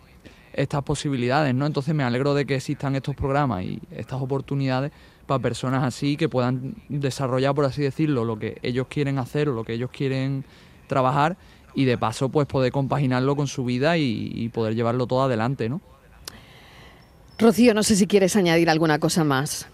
estas 0.52 0.82
posibilidades. 0.82 1.54
¿no? 1.54 1.66
Entonces 1.66 1.94
me 1.94 2.02
alegro 2.02 2.34
de 2.34 2.44
que 2.44 2.56
existan 2.56 2.96
estos 2.96 3.14
programas 3.14 3.62
y 3.62 3.80
estas 3.92 4.20
oportunidades 4.20 4.90
para 5.26 5.40
personas 5.40 5.84
así 5.84 6.16
que 6.16 6.28
puedan 6.28 6.74
desarrollar, 6.88 7.54
por 7.54 7.64
así 7.64 7.82
decirlo, 7.82 8.24
lo 8.24 8.40
que 8.40 8.58
ellos 8.62 8.88
quieren 8.88 9.18
hacer 9.18 9.48
o 9.48 9.52
lo 9.52 9.62
que 9.62 9.74
ellos 9.74 9.90
quieren 9.92 10.44
trabajar 10.88 11.36
y 11.74 11.84
de 11.84 11.98
paso 11.98 12.28
pues 12.28 12.46
poder 12.46 12.72
compaginarlo 12.72 13.36
con 13.36 13.46
su 13.46 13.64
vida 13.64 13.96
y, 13.96 14.30
y 14.34 14.48
poder 14.48 14.74
llevarlo 14.74 15.06
todo 15.06 15.22
adelante, 15.22 15.68
¿no? 15.68 15.80
Rocío, 17.38 17.72
no 17.72 17.84
sé 17.84 17.94
si 17.94 18.06
quieres 18.06 18.34
añadir 18.34 18.68
alguna 18.68 18.98
cosa 18.98 19.22
más. 19.22 19.68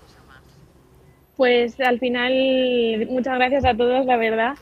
Pues 1.36 1.80
al 1.80 1.98
final, 1.98 3.06
muchas 3.08 3.34
gracias 3.36 3.64
a 3.64 3.74
todos, 3.74 4.04
la 4.06 4.16
verdad. 4.16 4.54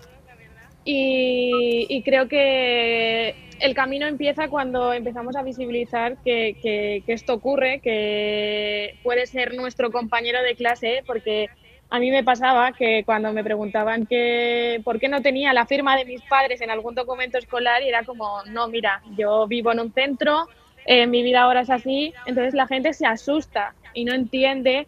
Y, 0.85 1.87
y 1.89 2.03
creo 2.03 2.29
que 2.29 3.35
el 3.61 3.75
camino 3.75 4.07
empieza 4.07 4.49
cuando 4.49 4.93
empezamos 4.93 5.37
a 5.37 5.43
visibilizar 5.43 6.17
que, 6.25 6.57
que, 6.63 7.03
que, 7.07 7.13
esto 7.13 7.35
ocurre, 7.35 7.81
que 7.81 8.99
puede 9.03 9.27
ser 9.27 9.55
nuestro 9.55 9.93
compañero 9.93 10.43
de 10.43 10.57
clase, 10.57 11.03
porque 11.07 11.49
a 11.93 11.99
mí 11.99 12.11
me 12.11 12.25
pasaba 12.25 12.73
que 12.73 13.03
cuando 13.05 13.35
me 13.35 13.45
preguntaban 13.45 14.07
que 14.07 14.81
por 14.83 14.99
qué 14.99 15.11
no 15.11 15.21
tenía 15.21 15.53
la 15.53 15.67
firma 15.67 15.95
de 15.95 16.07
mis 16.07 16.23
padres 16.23 16.63
en 16.63 16.71
algún 16.71 16.95
documento 16.95 17.37
escolar 17.37 17.83
y 17.83 17.89
era 17.89 18.03
como, 18.03 18.43
no, 18.47 18.67
mira, 18.69 19.03
yo 19.15 19.47
vivo 19.47 19.73
en 19.73 19.81
un 19.81 19.93
centro, 19.93 20.49
eh, 20.87 21.07
mi 21.07 21.23
vida 21.23 21.43
ahora 21.43 21.61
es 21.61 21.69
así, 21.69 22.15
entonces 22.25 22.55
la 22.55 22.67
gente 22.67 22.95
se 22.95 23.05
asusta 23.05 23.75
y 23.93 24.07
no 24.07 24.15
entiende 24.15 24.87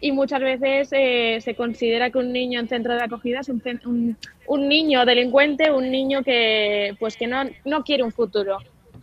y 0.00 0.10
muchas 0.10 0.40
veces 0.40 0.88
eh, 0.90 1.38
se 1.40 1.54
considera 1.54 2.10
que 2.10 2.18
un 2.18 2.32
niño 2.32 2.58
en 2.58 2.66
centro 2.66 2.94
de 2.94 3.04
acogida 3.04 3.38
es 3.38 3.48
un, 3.48 3.62
un, 3.84 4.16
un, 4.48 4.68
niño 4.68 5.04
delincuente, 5.04 5.70
un 5.70 5.88
niño 5.92 6.24
que 6.24 6.96
pues 6.98 7.16
que 7.16 7.28
no, 7.28 7.44
no 7.64 7.84
quiere 7.84 8.02
un 8.02 8.10
futuro. 8.10 8.58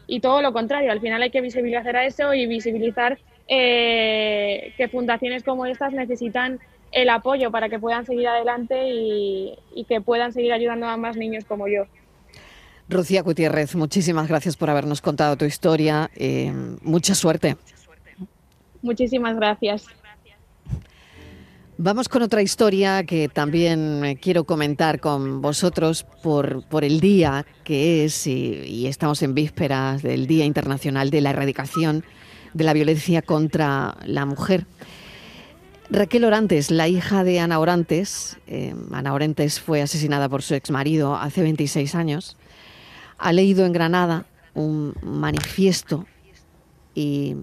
Y 0.05 0.19
todo 0.19 0.41
lo 0.41 0.51
contrario, 0.51 0.91
al 0.91 0.99
final 0.99 1.21
hay 1.21 1.29
que 1.29 1.39
visibilizar 1.39 1.95
a 1.95 2.05
eso 2.05 2.33
y 2.33 2.45
visibilizar 2.45 3.17
eh, 3.47 4.73
que 4.75 4.89
fundaciones 4.89 5.43
como 5.43 5.65
estas 5.65 5.93
necesitan 5.93 6.59
el 6.91 7.09
apoyo 7.09 7.51
para 7.51 7.69
que 7.69 7.79
puedan 7.79 8.05
seguir 8.05 8.27
adelante 8.27 8.89
y, 8.89 9.57
y, 9.73 9.85
que 9.85 10.01
puedan 10.01 10.33
seguir 10.33 10.53
ayudando 10.53 10.87
a 10.87 10.97
más 10.97 11.15
niños 11.17 11.45
como 11.45 11.67
yo. 11.67 11.85
Rocía 12.89 13.21
Gutiérrez, 13.21 13.75
muchísimas 13.75 14.27
gracias 14.27 14.57
por 14.57 14.69
habernos 14.69 15.01
contado 15.01 15.37
tu 15.37 15.45
historia. 15.45 16.11
Eh, 16.15 16.51
mucha 16.81 17.15
suerte. 17.15 17.55
Muchísimas 18.81 19.35
gracias. 19.35 19.85
Vamos 21.83 22.09
con 22.09 22.21
otra 22.21 22.43
historia 22.43 23.03
que 23.05 23.27
también 23.27 24.19
quiero 24.21 24.43
comentar 24.43 24.99
con 24.99 25.41
vosotros 25.41 26.03
por, 26.21 26.63
por 26.67 26.83
el 26.83 26.99
día 26.99 27.45
que 27.63 28.05
es 28.05 28.27
y, 28.27 28.85
estamos 28.85 29.23
en 29.23 29.33
vísperas 29.33 30.03
del 30.03 30.27
Día 30.27 30.45
Internacional 30.45 31.09
de 31.09 31.21
la 31.21 31.31
Erradicación 31.31 32.03
de 32.53 32.63
la 32.65 32.73
Violencia 32.73 33.23
contra 33.23 33.97
la 34.05 34.27
Mujer. 34.27 34.67
Raquel 35.91 36.23
Orantes, 36.23 36.71
la 36.71 36.87
hija 36.87 37.25
de 37.25 37.41
Ana 37.41 37.59
Orantes, 37.59 38.37
eh, 38.47 38.73
Ana 38.93 39.13
Orantes 39.13 39.59
fue 39.59 39.81
asesinada 39.81 40.29
por 40.29 40.41
su 40.41 40.55
exmarido 40.55 41.17
hace 41.17 41.41
26 41.41 41.95
años, 41.95 42.37
ha 43.17 43.33
leído 43.33 43.65
en 43.65 43.73
Granada 43.73 44.25
un 44.53 44.95
manifiesto 45.01 46.05
y 46.95 47.35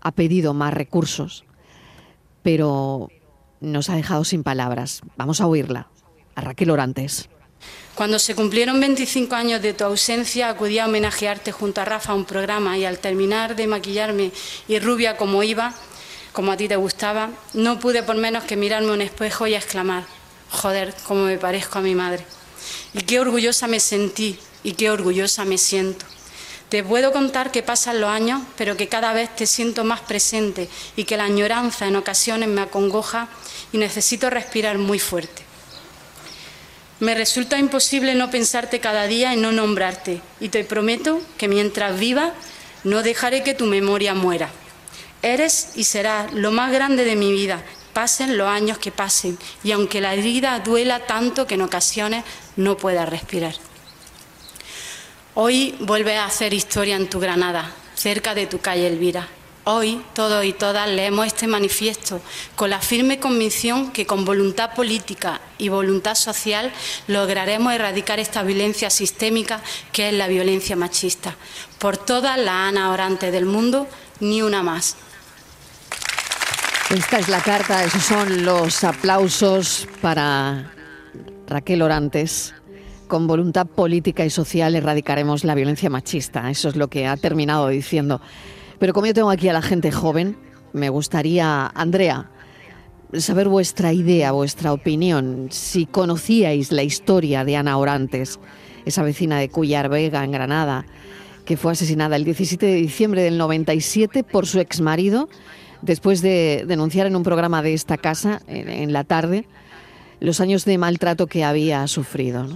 ha 0.00 0.10
pedido 0.12 0.54
más 0.54 0.72
recursos, 0.72 1.44
pero 2.42 3.10
nos 3.60 3.90
ha 3.90 3.96
dejado 3.96 4.24
sin 4.24 4.42
palabras. 4.42 5.02
Vamos 5.18 5.42
a 5.42 5.46
oírla, 5.46 5.88
a 6.34 6.40
Raquel 6.40 6.70
Orantes. 6.70 7.28
Cuando 7.94 8.18
se 8.18 8.34
cumplieron 8.34 8.80
25 8.80 9.34
años 9.34 9.60
de 9.60 9.74
tu 9.74 9.84
ausencia, 9.84 10.48
acudí 10.48 10.78
a 10.78 10.86
homenajearte 10.86 11.52
junto 11.52 11.82
a 11.82 11.84
Rafa 11.84 12.12
a 12.12 12.14
un 12.14 12.24
programa 12.24 12.78
y 12.78 12.86
al 12.86 12.98
terminar 12.98 13.54
de 13.54 13.66
maquillarme 13.66 14.32
y 14.66 14.78
rubia 14.78 15.18
como 15.18 15.42
iba, 15.42 15.74
como 16.32 16.52
a 16.52 16.56
ti 16.56 16.68
te 16.68 16.76
gustaba, 16.76 17.30
no 17.52 17.78
pude 17.78 18.02
por 18.02 18.16
menos 18.16 18.44
que 18.44 18.56
mirarme 18.56 18.92
un 18.92 19.02
espejo 19.02 19.46
y 19.46 19.54
exclamar, 19.54 20.04
joder, 20.50 20.94
cómo 21.04 21.24
me 21.24 21.38
parezco 21.38 21.78
a 21.78 21.82
mi 21.82 21.94
madre. 21.94 22.24
Y 22.94 23.02
qué 23.02 23.20
orgullosa 23.20 23.68
me 23.68 23.80
sentí 23.80 24.38
y 24.62 24.72
qué 24.72 24.90
orgullosa 24.90 25.44
me 25.44 25.58
siento. 25.58 26.06
Te 26.68 26.82
puedo 26.82 27.12
contar 27.12 27.50
que 27.50 27.62
pasan 27.62 28.00
los 28.00 28.08
años, 28.08 28.40
pero 28.56 28.78
que 28.78 28.88
cada 28.88 29.12
vez 29.12 29.34
te 29.36 29.46
siento 29.46 29.84
más 29.84 30.00
presente 30.00 30.70
y 30.96 31.04
que 31.04 31.18
la 31.18 31.24
añoranza 31.24 31.86
en 31.86 31.96
ocasiones 31.96 32.48
me 32.48 32.62
acongoja 32.62 33.28
y 33.72 33.78
necesito 33.78 34.30
respirar 34.30 34.78
muy 34.78 34.98
fuerte. 34.98 35.42
Me 37.00 37.14
resulta 37.14 37.58
imposible 37.58 38.14
no 38.14 38.30
pensarte 38.30 38.80
cada 38.80 39.06
día 39.06 39.34
y 39.34 39.36
no 39.36 39.52
nombrarte, 39.52 40.22
y 40.40 40.48
te 40.48 40.64
prometo 40.64 41.20
que 41.36 41.48
mientras 41.48 41.98
viva 41.98 42.32
no 42.84 43.02
dejaré 43.02 43.42
que 43.42 43.52
tu 43.54 43.66
memoria 43.66 44.14
muera. 44.14 44.50
Eres 45.22 45.70
y 45.76 45.84
serás 45.84 46.32
lo 46.32 46.50
más 46.50 46.72
grande 46.72 47.04
de 47.04 47.14
mi 47.14 47.30
vida, 47.30 47.62
pasen 47.92 48.36
los 48.36 48.48
años 48.48 48.78
que 48.78 48.90
pasen, 48.90 49.38
y 49.62 49.70
aunque 49.70 50.00
la 50.00 50.14
herida 50.14 50.58
duela 50.58 51.06
tanto 51.06 51.46
que 51.46 51.54
en 51.54 51.62
ocasiones 51.62 52.24
no 52.56 52.76
pueda 52.76 53.06
respirar. 53.06 53.54
Hoy 55.34 55.76
vuelves 55.78 56.18
a 56.18 56.24
hacer 56.24 56.52
historia 56.52 56.96
en 56.96 57.08
tu 57.08 57.20
Granada, 57.20 57.72
cerca 57.94 58.34
de 58.34 58.46
tu 58.46 58.58
calle 58.58 58.88
Elvira. 58.88 59.28
Hoy 59.64 60.04
todos 60.12 60.44
y 60.44 60.52
todas 60.52 60.88
leemos 60.88 61.24
este 61.24 61.46
manifiesto 61.46 62.20
con 62.56 62.68
la 62.68 62.80
firme 62.80 63.20
convicción 63.20 63.92
que 63.92 64.06
con 64.06 64.24
voluntad 64.24 64.74
política 64.74 65.40
y 65.56 65.68
voluntad 65.68 66.16
social 66.16 66.72
lograremos 67.06 67.72
erradicar 67.72 68.18
esta 68.18 68.42
violencia 68.42 68.90
sistémica 68.90 69.62
que 69.92 70.08
es 70.08 70.14
la 70.14 70.26
violencia 70.26 70.74
machista. 70.74 71.36
Por 71.78 71.96
todas 71.96 72.36
las 72.38 72.54
Ana 72.54 72.90
Orantes 72.90 73.30
del 73.30 73.46
mundo, 73.46 73.86
ni 74.18 74.42
una 74.42 74.64
más. 74.64 74.96
Esta 76.92 77.18
es 77.18 77.30
la 77.30 77.40
carta, 77.40 77.82
esos 77.84 78.02
son 78.02 78.44
los 78.44 78.84
aplausos 78.84 79.88
para 80.02 80.72
Raquel 81.46 81.80
Orantes. 81.80 82.54
Con 83.08 83.26
voluntad 83.26 83.66
política 83.66 84.26
y 84.26 84.30
social 84.30 84.74
erradicaremos 84.74 85.42
la 85.44 85.54
violencia 85.54 85.88
machista. 85.88 86.50
Eso 86.50 86.68
es 86.68 86.76
lo 86.76 86.88
que 86.88 87.06
ha 87.06 87.16
terminado 87.16 87.68
diciendo. 87.68 88.20
Pero 88.78 88.92
como 88.92 89.06
yo 89.06 89.14
tengo 89.14 89.30
aquí 89.30 89.48
a 89.48 89.54
la 89.54 89.62
gente 89.62 89.90
joven, 89.90 90.36
me 90.74 90.90
gustaría, 90.90 91.66
Andrea, 91.68 92.30
saber 93.14 93.48
vuestra 93.48 93.94
idea, 93.94 94.32
vuestra 94.32 94.74
opinión, 94.74 95.48
si 95.50 95.86
conocíais 95.86 96.72
la 96.72 96.82
historia 96.82 97.42
de 97.46 97.56
Ana 97.56 97.78
Orantes, 97.78 98.38
esa 98.84 99.02
vecina 99.02 99.38
de 99.38 99.48
Cuyar 99.48 99.88
Vega, 99.88 100.22
en 100.24 100.32
Granada, 100.32 100.84
que 101.46 101.56
fue 101.56 101.72
asesinada 101.72 102.16
el 102.16 102.24
17 102.24 102.66
de 102.66 102.74
diciembre 102.74 103.22
del 103.22 103.38
97 103.38 104.24
por 104.24 104.46
su 104.46 104.60
exmarido, 104.60 105.30
después 105.82 106.22
de 106.22 106.64
denunciar 106.66 107.06
en 107.06 107.16
un 107.16 107.22
programa 107.22 107.62
de 107.62 107.74
esta 107.74 107.98
casa, 107.98 108.40
en, 108.46 108.92
la 108.92 109.04
tarde, 109.04 109.44
los 110.20 110.40
años 110.40 110.64
de 110.64 110.78
maltrato 110.78 111.26
que 111.26 111.44
había 111.44 111.86
sufrido. 111.88 112.46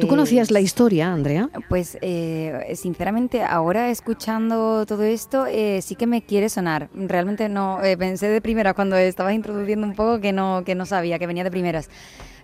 ¿Tú 0.00 0.06
conocías 0.06 0.52
la 0.52 0.60
pues, 0.60 0.64
historia, 0.64 1.12
Andrea? 1.12 1.50
Pues 1.68 1.98
eh, 2.02 2.72
sinceramente 2.76 3.42
ahora 3.42 3.90
escuchando 3.90 4.86
todo 4.86 5.02
esto 5.02 5.46
eh, 5.46 5.80
sí 5.82 5.96
que 5.96 6.06
me 6.06 6.22
quiere 6.22 6.48
sonar. 6.48 6.88
Realmente 6.94 7.48
no 7.48 7.82
eh, 7.82 7.96
pensé 7.96 8.28
de 8.28 8.40
primera 8.40 8.74
cuando 8.74 8.96
estabas 8.96 9.34
introduciendo 9.34 9.84
un 9.84 9.94
poco 9.94 10.20
que 10.20 10.32
no 10.32 10.62
que 10.64 10.76
no 10.76 10.86
sabía 10.86 11.18
que 11.18 11.26
venía 11.26 11.42
de 11.42 11.50
primeras. 11.50 11.90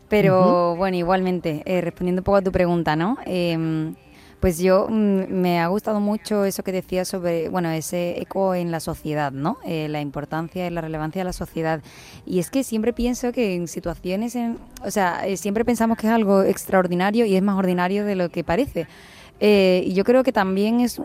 Pero 0.09 0.75
bueno, 0.75 0.97
igualmente 0.97 1.63
respondiendo 1.83 2.21
un 2.21 2.25
poco 2.25 2.39
a 2.39 2.43
tu 2.43 2.51
pregunta, 2.51 2.97
¿no? 2.97 3.19
Pues 4.41 4.59
yo 4.59 4.87
mm, 4.89 5.33
me 5.33 5.61
ha 5.61 5.67
gustado 5.67 6.01
mucho 6.01 6.45
eso 6.45 6.63
que 6.63 6.71
decías 6.71 7.09
sobre, 7.09 7.49
bueno, 7.49 7.71
ese 7.71 8.21
eco 8.21 8.55
en 8.55 8.71
la 8.71 8.81
sociedad, 8.81 9.33
¿no? 9.33 9.59
Eh, 9.65 9.89
la 9.89 10.01
importancia 10.01 10.67
y 10.67 10.71
la 10.71 10.81
relevancia 10.81 11.21
de 11.21 11.25
la 11.25 11.33
sociedad. 11.33 11.83
Y 12.25 12.39
es 12.39 12.51
que 12.51 12.63
siempre 12.63 12.93
pienso 12.93 13.33
que 13.33 13.55
en 13.55 13.67
situaciones, 13.67 14.37
en, 14.37 14.59
o 14.85 14.91
sea, 14.91 15.27
eh, 15.27 15.37
siempre 15.37 15.65
pensamos 15.65 15.99
que 15.99 16.07
es 16.07 16.13
algo 16.13 16.43
extraordinario 16.43 17.25
y 17.27 17.35
es 17.35 17.43
más 17.43 17.59
ordinario 17.59 18.05
de 18.05 18.15
lo 18.15 18.29
que 18.29 18.45
parece. 18.45 18.87
Eh, 19.41 19.83
y 19.87 19.95
yo 19.95 20.05
creo 20.05 20.25
que 20.25 20.33
también 20.33 20.81
es 20.81 21.01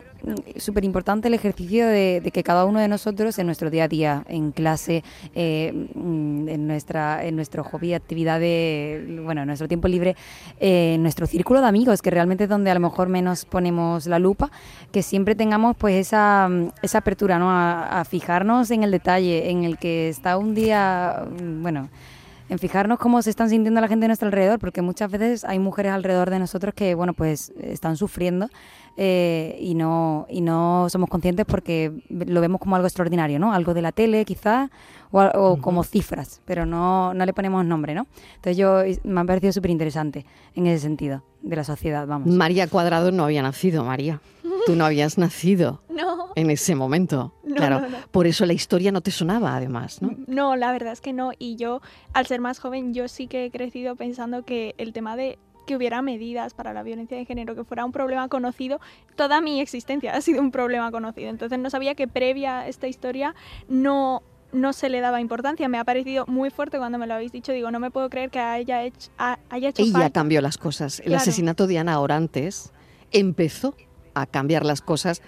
súper 0.57 0.83
importante 0.85 1.27
el 1.27 1.33
ejercicio 1.33 1.87
de, 1.87 2.21
que 2.33 2.43
cada 2.43 2.65
uno 2.65 2.79
de 2.79 2.87
nosotros 2.87 3.37
en 3.37 3.45
nuestro 3.45 3.69
día 3.69 3.83
a 3.83 3.87
día, 3.87 4.25
en 4.27 4.51
clase, 4.51 5.03
eh, 5.35 5.71
mm, 5.93 6.49
en 6.49 6.67
nuestra 6.67 7.25
en 7.25 7.35
nuestro 7.35 7.63
hobby, 7.63 7.93
actividad 7.93 8.39
de, 8.39 9.21
bueno, 9.23 9.41
en 9.41 9.47
nuestro 9.47 9.67
tiempo 9.67 9.87
libre, 9.87 10.15
eh, 10.59 10.95
en 10.95 11.03
nuestro 11.03 11.27
círculo 11.27 11.61
de 11.61 11.67
amigos, 11.67 12.01
que 12.01 12.09
realmente 12.09 12.45
es 12.45 12.49
donde 12.49 12.71
a 12.71 12.73
lo 12.73 12.79
mejor 12.79 13.09
menos 13.09 13.45
ponemos 13.45 14.07
la 14.07 14.19
lupa, 14.19 14.51
que 14.91 15.03
siempre 15.03 15.35
tengamos 15.35 15.75
pues 15.77 15.95
esa, 15.95 16.49
esa 16.81 16.97
apertura, 16.99 17.37
¿no? 17.39 17.51
A, 17.51 17.99
a 18.01 18.05
fijarnos 18.05 18.71
en 18.71 18.83
el 18.83 18.91
detalle, 18.91 19.49
en 19.51 19.63
el 19.63 19.77
que 19.77 20.09
está 20.09 20.37
un 20.37 20.55
día, 20.55 21.25
mm, 21.39 21.61
bueno, 21.61 21.89
en 22.49 22.59
fijarnos 22.59 22.99
cómo 22.99 23.21
se 23.21 23.29
están 23.29 23.49
sintiendo 23.49 23.81
la 23.81 23.87
gente 23.87 24.03
de 24.03 24.07
nuestro 24.09 24.27
alrededor, 24.27 24.59
porque 24.59 24.81
muchas 24.81 25.09
veces 25.09 25.45
hay 25.45 25.59
mujeres 25.59 25.91
alrededor 25.91 26.29
de 26.29 26.39
nosotros 26.39 26.73
que, 26.73 26.95
bueno, 26.95 27.13
pues 27.13 27.53
están 27.59 27.97
sufriendo 27.97 28.49
eh, 28.97 29.57
y, 29.59 29.75
no, 29.75 30.27
y 30.29 30.41
no 30.41 30.87
somos 30.89 31.09
conscientes 31.09 31.45
porque 31.45 31.91
lo 32.09 32.41
vemos 32.41 32.59
como 32.59 32.75
algo 32.75 32.87
extraordinario, 32.87 33.39
¿no? 33.39 33.53
Algo 33.53 33.73
de 33.73 33.81
la 33.81 33.91
tele 33.91 34.23
quizás 34.25 34.69
o, 35.11 35.57
como 35.61 35.83
cifras, 35.83 36.41
pero 36.45 36.65
no, 36.65 37.13
no 37.13 37.25
le 37.25 37.33
ponemos 37.33 37.65
nombre, 37.65 37.93
¿no? 37.93 38.07
Entonces 38.35 38.57
yo 38.57 38.81
me 39.03 39.21
ha 39.21 39.25
parecido 39.25 39.53
súper 39.53 39.71
interesante 39.71 40.25
en 40.55 40.67
ese 40.67 40.83
sentido 40.83 41.23
de 41.41 41.55
la 41.55 41.63
sociedad, 41.63 42.07
vamos. 42.07 42.27
María 42.27 42.67
Cuadrado 42.67 43.11
no 43.11 43.23
había 43.23 43.41
nacido, 43.41 43.83
María. 43.83 44.21
Tú 44.65 44.75
no 44.75 44.85
habías 44.85 45.17
nacido 45.17 45.81
no. 45.89 46.31
en 46.35 46.49
ese 46.49 46.75
momento. 46.75 47.33
claro, 47.55 47.81
por 48.11 48.27
eso 48.27 48.45
la 48.45 48.53
historia 48.53 48.91
no 48.91 49.01
te 49.01 49.11
sonaba 49.11 49.55
además, 49.55 50.01
¿no? 50.01 50.15
No, 50.27 50.55
la 50.55 50.71
verdad 50.71 50.93
es 50.93 51.01
que 51.01 51.13
no. 51.13 51.31
Y 51.37 51.55
yo, 51.55 51.81
al 52.13 52.25
ser 52.25 52.41
más 52.41 52.59
joven, 52.59 52.93
yo 52.93 53.07
sí 53.07 53.27
que 53.27 53.45
he 53.45 53.51
crecido 53.51 53.95
pensando 53.95 54.43
que 54.43 54.75
el 54.77 54.93
tema 54.93 55.15
de 55.15 55.37
que 55.65 55.75
hubiera 55.75 56.01
medidas 56.01 56.53
para 56.53 56.73
la 56.73 56.83
violencia 56.83 57.17
de 57.17 57.25
género, 57.25 57.55
que 57.55 57.63
fuera 57.63 57.85
un 57.85 57.91
problema 57.91 58.27
conocido, 58.27 58.79
toda 59.15 59.41
mi 59.41 59.61
existencia 59.61 60.13
ha 60.15 60.21
sido 60.21 60.41
un 60.41 60.51
problema 60.51 60.91
conocido. 60.91 61.29
Entonces 61.29 61.59
no 61.59 61.69
sabía 61.69 61.95
que 61.95 62.07
previa 62.07 62.61
a 62.61 62.67
esta 62.67 62.87
historia 62.87 63.33
no, 63.67 64.23
no 64.51 64.73
se 64.73 64.89
le 64.89 65.01
daba 65.01 65.21
importancia. 65.21 65.67
Me 65.69 65.77
ha 65.77 65.83
parecido 65.83 66.25
muy 66.27 66.49
fuerte 66.49 66.77
cuando 66.77 66.97
me 66.97 67.07
lo 67.07 67.13
habéis 67.13 67.31
dicho. 67.31 67.51
Digo, 67.51 67.71
no 67.71 67.79
me 67.79 67.91
puedo 67.91 68.09
creer 68.09 68.29
que 68.29 68.39
haya 68.39 68.83
hecho, 68.83 69.09
haya 69.17 69.69
hecho 69.69 69.83
Ella 69.83 70.09
cambió 70.09 70.41
las 70.41 70.57
cosas. 70.57 71.01
El 71.05 71.15
asesinato 71.15 71.67
de 71.67 71.79
Ana 71.79 71.99
Orantes 71.99 72.71
empezó 73.11 73.75
a 74.13 74.25
cambiar 74.25 74.65
las 74.65 74.81
cosas 74.81 75.21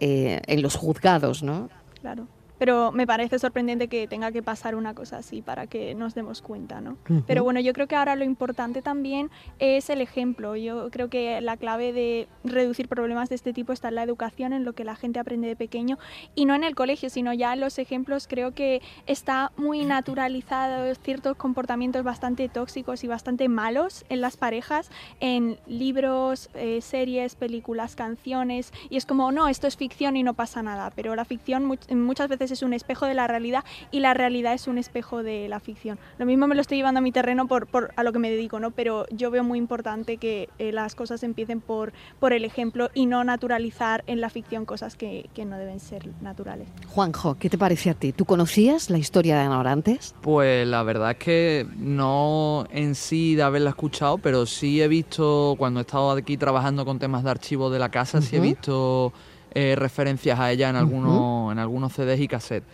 eh, 0.00 0.40
en 0.46 0.62
los 0.62 0.76
juzgados, 0.76 1.42
¿no? 1.42 1.70
Claro 2.00 2.28
pero 2.58 2.92
me 2.92 3.06
parece 3.06 3.38
sorprendente 3.38 3.88
que 3.88 4.06
tenga 4.06 4.32
que 4.32 4.42
pasar 4.42 4.74
una 4.74 4.94
cosa 4.94 5.18
así 5.18 5.42
para 5.42 5.66
que 5.66 5.94
nos 5.94 6.14
demos 6.14 6.42
cuenta, 6.42 6.80
¿no? 6.80 6.96
Pero 7.26 7.44
bueno, 7.44 7.60
yo 7.60 7.72
creo 7.72 7.86
que 7.86 7.96
ahora 7.96 8.16
lo 8.16 8.24
importante 8.24 8.82
también 8.82 9.30
es 9.58 9.90
el 9.90 10.00
ejemplo. 10.00 10.56
Yo 10.56 10.90
creo 10.90 11.08
que 11.08 11.40
la 11.40 11.56
clave 11.56 11.92
de 11.92 12.28
reducir 12.44 12.88
problemas 12.88 13.28
de 13.28 13.34
este 13.34 13.52
tipo 13.52 13.72
está 13.72 13.88
en 13.88 13.96
la 13.96 14.02
educación, 14.02 14.52
en 14.52 14.64
lo 14.64 14.72
que 14.72 14.84
la 14.84 14.96
gente 14.96 15.18
aprende 15.18 15.48
de 15.48 15.56
pequeño 15.56 15.98
y 16.34 16.44
no 16.44 16.54
en 16.54 16.64
el 16.64 16.74
colegio, 16.74 17.10
sino 17.10 17.32
ya 17.32 17.52
en 17.52 17.60
los 17.60 17.78
ejemplos. 17.78 18.26
Creo 18.28 18.52
que 18.52 18.82
está 19.06 19.52
muy 19.56 19.84
naturalizado 19.84 20.94
ciertos 20.94 21.36
comportamientos 21.36 22.04
bastante 22.04 22.48
tóxicos 22.48 23.04
y 23.04 23.08
bastante 23.08 23.48
malos 23.48 24.04
en 24.08 24.20
las 24.20 24.36
parejas, 24.36 24.90
en 25.20 25.58
libros, 25.66 26.50
eh, 26.54 26.80
series, 26.80 27.34
películas, 27.34 27.96
canciones 27.96 28.72
y 28.90 28.96
es 28.96 29.06
como, 29.06 29.32
no, 29.32 29.48
esto 29.48 29.66
es 29.66 29.76
ficción 29.76 30.16
y 30.16 30.22
no 30.22 30.34
pasa 30.34 30.62
nada, 30.62 30.90
pero 30.94 31.14
la 31.14 31.24
ficción 31.24 31.64
muchas 31.90 32.28
veces 32.28 32.43
veces 32.44 32.58
es 32.58 32.62
un 32.62 32.72
espejo 32.72 33.06
de 33.06 33.14
la 33.14 33.26
realidad 33.26 33.64
y 33.90 34.00
la 34.00 34.14
realidad 34.14 34.54
es 34.54 34.68
un 34.68 34.78
espejo 34.78 35.22
de 35.22 35.48
la 35.48 35.60
ficción. 35.60 35.98
Lo 36.18 36.26
mismo 36.26 36.46
me 36.46 36.54
lo 36.54 36.60
estoy 36.60 36.78
llevando 36.78 36.98
a 36.98 37.00
mi 37.00 37.12
terreno 37.12 37.46
por, 37.48 37.66
por 37.66 37.92
a 37.96 38.02
lo 38.02 38.12
que 38.12 38.18
me 38.18 38.30
dedico, 38.30 38.60
¿no? 38.60 38.70
Pero 38.70 39.06
yo 39.10 39.30
veo 39.30 39.44
muy 39.44 39.58
importante 39.58 40.18
que 40.18 40.48
eh, 40.58 40.72
las 40.72 40.94
cosas 40.94 41.22
empiecen 41.22 41.60
por, 41.60 41.92
por 42.20 42.32
el 42.32 42.44
ejemplo 42.44 42.90
y 42.94 43.06
no 43.06 43.24
naturalizar 43.24 44.04
en 44.06 44.20
la 44.20 44.30
ficción 44.30 44.64
cosas 44.64 44.96
que, 44.96 45.28
que 45.34 45.44
no 45.44 45.58
deben 45.58 45.80
ser 45.80 46.08
naturales. 46.20 46.68
Juanjo, 46.88 47.36
¿qué 47.36 47.50
te 47.50 47.58
parece 47.58 47.90
a 47.90 47.94
ti? 47.94 48.12
¿Tú 48.12 48.24
conocías 48.24 48.90
la 48.90 48.98
historia 48.98 49.36
de 49.36 49.42
Ana 49.42 49.58
Orantes? 49.58 50.14
Pues 50.20 50.66
la 50.66 50.82
verdad 50.82 51.12
es 51.12 51.18
que 51.18 51.66
no 51.76 52.66
en 52.70 52.94
sí 52.94 53.34
de 53.34 53.42
haberla 53.42 53.70
escuchado, 53.70 54.18
pero 54.18 54.46
sí 54.46 54.80
he 54.82 54.88
visto, 54.88 55.54
cuando 55.58 55.80
he 55.80 55.82
estado 55.82 56.10
aquí 56.12 56.36
trabajando 56.36 56.84
con 56.84 56.98
temas 56.98 57.24
de 57.24 57.30
archivo 57.30 57.70
de 57.70 57.78
la 57.78 57.88
casa, 57.88 58.20
sí 58.20 58.36
he 58.36 58.40
visto 58.40 59.12
eh, 59.54 59.76
referencias 59.76 60.38
a 60.38 60.50
ella 60.50 60.70
en, 60.70 60.76
algunos, 60.76 61.52
en 61.52 61.58
algunos 61.58 61.92
CDs 61.92 62.20
y 62.20 62.28
cassettes. 62.28 62.68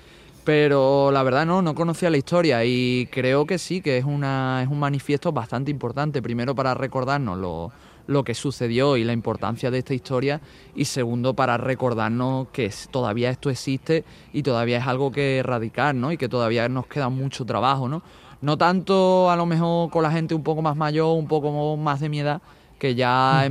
Pero 0.45 1.11
la 1.13 1.23
verdad 1.23 1.45
no, 1.45 1.61
no 1.61 1.75
conocía 1.75 2.09
la 2.09 2.17
historia 2.17 2.65
y 2.65 3.09
creo 3.13 3.47
que 3.47 3.59
sí, 3.59 3.83
que 3.83 3.99
es, 3.99 4.05
una, 4.05 4.63
es 4.63 4.69
un 4.69 4.79
manifiesto 4.79 5.33
bastante 5.33 5.71
importante. 5.71 6.23
Primero 6.23 6.55
para 6.55 6.73
recordarnos 6.75 7.39
lo, 7.39 7.71
lo 8.07 8.25
que 8.25 8.35
sucedió 8.35 8.97
y 8.97 9.05
la 9.05 9.13
importancia 9.13 9.71
de 9.71 9.79
esta 9.79 9.95
historia 9.95 10.41
y 10.75 10.87
segundo 10.87 11.35
para 11.35 11.57
recordarnos 11.59 12.49
que 12.49 12.73
todavía 12.91 13.31
esto 13.31 13.51
existe 13.51 14.05
y 14.33 14.43
todavía 14.43 14.79
es 14.79 14.87
algo 14.87 15.13
que 15.13 15.39
erradicar, 15.39 15.95
¿no? 15.95 16.11
Y 16.11 16.17
que 16.17 16.29
todavía 16.29 16.69
nos 16.69 16.87
queda 16.87 17.09
mucho 17.09 17.45
trabajo, 17.45 17.89
¿no? 17.89 18.03
No 18.41 18.57
tanto 18.57 19.31
a 19.31 19.37
lo 19.37 19.47
mejor 19.47 19.91
con 19.91 20.03
la 20.03 20.11
gente 20.11 20.35
un 20.35 20.43
poco 20.43 20.63
más 20.63 20.75
mayor, 20.75 21.17
un 21.17 21.29
poco 21.29 21.77
más 21.77 22.01
de 22.01 22.09
mi 22.09 22.21
edad, 22.21 22.41
que 22.81 22.97
ya 22.97 23.49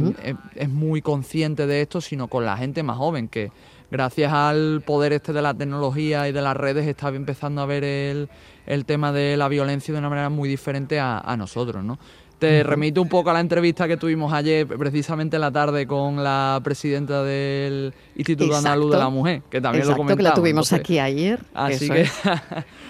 es, 0.55 0.69
muy 0.69 1.01
consciente 1.01 1.67
de 1.67 1.81
esto, 1.81 2.01
sino 2.01 2.27
con 2.27 2.45
la 2.45 2.57
gente 2.57 2.83
más 2.83 2.97
joven, 2.97 3.29
que 3.29 3.51
gracias 3.91 4.33
al 4.33 4.81
poder 4.81 5.13
este 5.13 5.31
de 5.31 5.41
la 5.41 5.53
tecnología 5.53 6.27
y 6.27 6.31
de 6.31 6.41
las 6.41 6.57
redes 6.57 6.87
está 6.87 7.09
empezando 7.09 7.61
a 7.61 7.65
ver 7.67 7.83
el, 7.83 8.27
el 8.65 8.85
tema 8.85 9.13
de 9.13 9.37
la 9.37 9.47
violencia 9.47 9.93
de 9.93 9.99
una 9.99 10.09
manera 10.09 10.29
muy 10.29 10.49
diferente 10.49 10.99
a, 10.99 11.19
a 11.19 11.37
nosotros, 11.37 11.83
¿no? 11.83 11.99
Te 12.39 12.63
remito 12.63 13.01
un 13.01 13.09
poco 13.09 13.29
a 13.31 13.33
la 13.33 13.41
entrevista 13.41 13.85
que 13.85 13.97
tuvimos 13.97 14.31
ayer, 14.31 14.65
precisamente 14.65 15.35
en 15.35 15.41
la 15.41 15.51
tarde, 15.51 15.85
con 15.85 16.23
la 16.23 16.61
presidenta 16.63 17.21
del 17.21 17.93
Instituto 18.15 18.55
Andaluz 18.55 18.91
de 18.91 18.97
la 18.97 19.09
Mujer, 19.09 19.41
que 19.49 19.59
también 19.59 19.85
lo 19.85 19.97
comentamos. 19.97 20.17
que 20.17 20.23
la 20.23 20.33
tuvimos 20.33 20.71
aquí 20.71 20.99
ayer. 20.99 21.41
Así 21.53 21.89
que... 21.89 22.07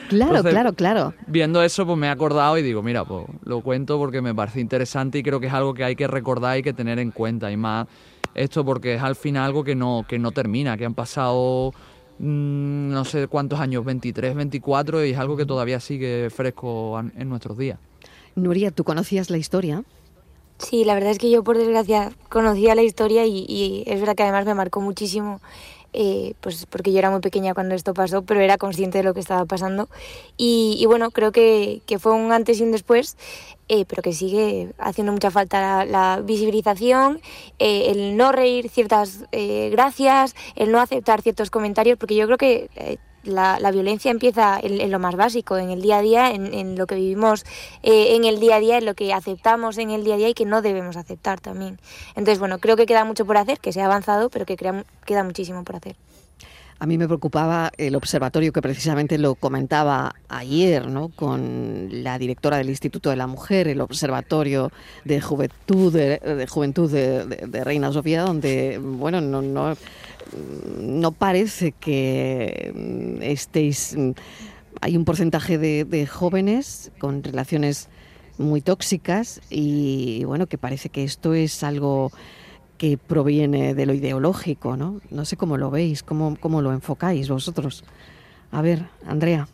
claro, 0.09 0.43
claro, 0.43 0.73
claro. 0.73 1.13
Viendo 1.25 1.63
eso, 1.63 1.83
pues 1.87 1.97
me 1.97 2.05
he 2.05 2.09
acordado 2.11 2.59
y 2.59 2.61
digo, 2.61 2.83
mira, 2.83 3.05
pues 3.05 3.25
lo 3.43 3.61
cuento 3.61 3.97
porque 3.97 4.21
me 4.21 4.35
parece 4.35 4.59
interesante 4.59 5.17
y 5.17 5.23
creo 5.23 5.39
que 5.39 5.47
es 5.47 5.53
algo 5.53 5.73
que 5.73 5.83
hay 5.83 5.95
que 5.95 6.05
recordar 6.05 6.59
y 6.59 6.61
que 6.61 6.73
tener 6.73 6.99
en 6.99 7.09
cuenta. 7.09 7.51
Y 7.51 7.57
más 7.57 7.87
esto 8.35 8.63
porque 8.63 8.95
es 8.95 9.01
al 9.01 9.15
final 9.15 9.45
algo 9.45 9.63
que 9.63 9.73
no, 9.73 10.05
que 10.07 10.19
no 10.19 10.31
termina, 10.31 10.77
que 10.77 10.85
han 10.85 10.93
pasado 10.93 11.73
mm, 12.19 12.89
no 12.91 13.03
sé 13.03 13.27
cuántos 13.27 13.59
años, 13.59 13.83
23, 13.83 14.35
24, 14.35 15.05
y 15.05 15.11
es 15.11 15.17
algo 15.17 15.35
que 15.35 15.47
todavía 15.47 15.79
sigue 15.79 16.29
fresco 16.29 16.99
en 16.99 17.27
nuestros 17.27 17.57
días. 17.57 17.79
Nuria, 18.35 18.71
¿tú 18.71 18.83
conocías 18.83 19.29
la 19.29 19.37
historia? 19.37 19.83
Sí, 20.59 20.83
la 20.83 20.93
verdad 20.93 21.11
es 21.11 21.19
que 21.19 21.29
yo 21.29 21.43
por 21.43 21.57
desgracia 21.57 22.11
conocía 22.27 22.75
la 22.75 22.83
historia 22.83 23.25
y, 23.25 23.83
es 23.87 23.99
verdad 23.99 24.15
que 24.15 24.23
además 24.23 24.45
me 24.45 24.53
marcó 24.53 24.81
muchísimo, 24.81 25.39
eh, 25.93 26.33
pues 26.41 26.65
porque 26.65 26.91
yo 26.91 26.99
era 26.99 27.09
muy 27.09 27.21
pequeña 27.21 27.53
cuando 27.53 27.75
esto 27.75 27.93
pasó, 27.93 28.23
pero 28.23 28.41
era 28.41 28.57
consciente 28.57 28.97
de 28.97 29.05
lo 29.05 29.13
que 29.13 29.21
estaba 29.21 29.45
pasando. 29.45 29.87
Y, 30.35 30.83
bueno, 30.85 31.11
creo 31.11 31.31
que, 31.31 31.81
fue 31.97 32.11
un 32.11 32.33
antes 32.33 32.59
y 32.59 32.63
un 32.63 32.73
después, 32.73 33.15
eh, 33.69 33.85
pero 33.85 34.01
que 34.01 34.11
sigue 34.11 34.73
haciendo 34.77 35.13
mucha 35.13 35.31
falta 35.31 35.85
la, 35.85 36.21
visibilización, 36.21 37.21
eh, 37.57 37.91
el 37.91 38.17
no 38.17 38.33
reír 38.33 38.69
ciertas 38.69 39.23
gracias, 39.31 40.35
el 40.55 40.73
no 40.73 40.81
aceptar 40.81 41.21
ciertos 41.21 41.49
comentarios, 41.51 41.97
porque 41.97 42.15
yo 42.15 42.25
creo 42.25 42.37
que 42.37 42.99
la, 43.23 43.59
la, 43.59 43.71
violencia 43.71 44.11
empieza 44.11 44.59
en, 44.61 44.91
lo 44.91 44.99
más 44.99 45.15
básico, 45.15 45.57
en 45.57 45.69
el 45.69 45.81
día 45.81 45.97
a 45.97 46.01
día, 46.01 46.31
en, 46.31 46.75
lo 46.77 46.87
que 46.87 46.95
vivimos 46.95 47.45
eh, 47.83 48.15
en 48.15 48.25
el 48.25 48.39
día 48.39 48.57
a 48.57 48.59
día, 48.59 48.77
en 48.77 48.85
lo 48.85 48.93
que 48.93 49.13
aceptamos 49.13 49.77
en 49.77 49.89
el 49.89 50.03
día 50.03 50.15
a 50.15 50.17
día 50.17 50.29
y 50.29 50.33
que 50.33 50.45
no 50.45 50.61
debemos 50.61 50.97
aceptar 50.97 51.39
también. 51.39 51.79
Entonces, 52.09 52.39
bueno, 52.39 52.59
creo 52.59 52.75
que 52.75 52.85
queda 52.85 53.05
mucho 53.05 53.25
por 53.25 53.37
hacer, 53.37 53.59
que 53.59 53.73
se 53.73 53.81
ha 53.81 53.85
avanzado, 53.85 54.29
pero 54.29 54.45
que 54.45 54.57
queda 54.57 55.23
muchísimo 55.23 55.63
por 55.63 55.75
hacer. 55.75 55.95
A 56.81 56.85
mí 56.85 56.97
me 56.97 57.07
preocupaba 57.07 57.71
el 57.77 57.93
observatorio 57.97 58.53
que 58.53 58.61
precisamente 58.61 59.17
lo 59.17 59.35
comentaba 59.35 60.15
ayer, 60.29 60.87
¿no? 60.87 61.09
Con 61.09 61.89
la 61.91 62.17
directora 62.17 62.55
del 62.55 62.69
Instituto 62.69 63.09
de 63.09 63.17
la 63.17 63.27
Mujer, 63.27 63.67
el 63.67 63.81
observatorio 63.81 64.71
de 65.03 65.19
juventud 65.19 65.91
de, 65.91 66.47
juventud 66.49 66.89
de, 66.89 67.63
Reina 67.65 67.91
Sofía, 67.91 68.21
donde 68.21 68.79
bueno 68.81 69.19
no, 69.19 69.41
no 69.41 69.75
no 70.79 71.11
parece 71.11 71.71
que 71.71 72.71
mm, 72.75 73.21
estéis... 73.21 73.95
Mm, 73.97 74.11
hay 74.81 74.95
un 74.95 75.03
porcentaje 75.03 75.57
de, 75.57 76.07
jóvenes 76.07 76.91
con 76.99 77.23
relaciones 77.23 77.89
muy 78.37 78.61
tóxicas 78.61 79.41
y 79.49 80.23
bueno, 80.23 80.47
que 80.47 80.57
parece 80.57 80.89
que 80.89 81.03
esto 81.03 81.33
es 81.33 81.63
algo 81.63 82.11
que 82.77 82.97
proviene 82.97 83.73
de 83.73 83.85
lo 83.85 83.93
ideológico, 83.93 84.77
¿no? 84.77 85.01
No 85.09 85.25
sé 85.25 85.35
cómo 85.35 85.57
lo 85.57 85.69
veis, 85.69 86.01
cómo, 86.01 86.37
cómo 86.39 86.61
lo 86.61 86.71
enfocáis 86.71 87.27
vosotros. 87.27 87.83
A 88.51 88.61
ver, 88.61 88.85
Andrea. 89.05 89.49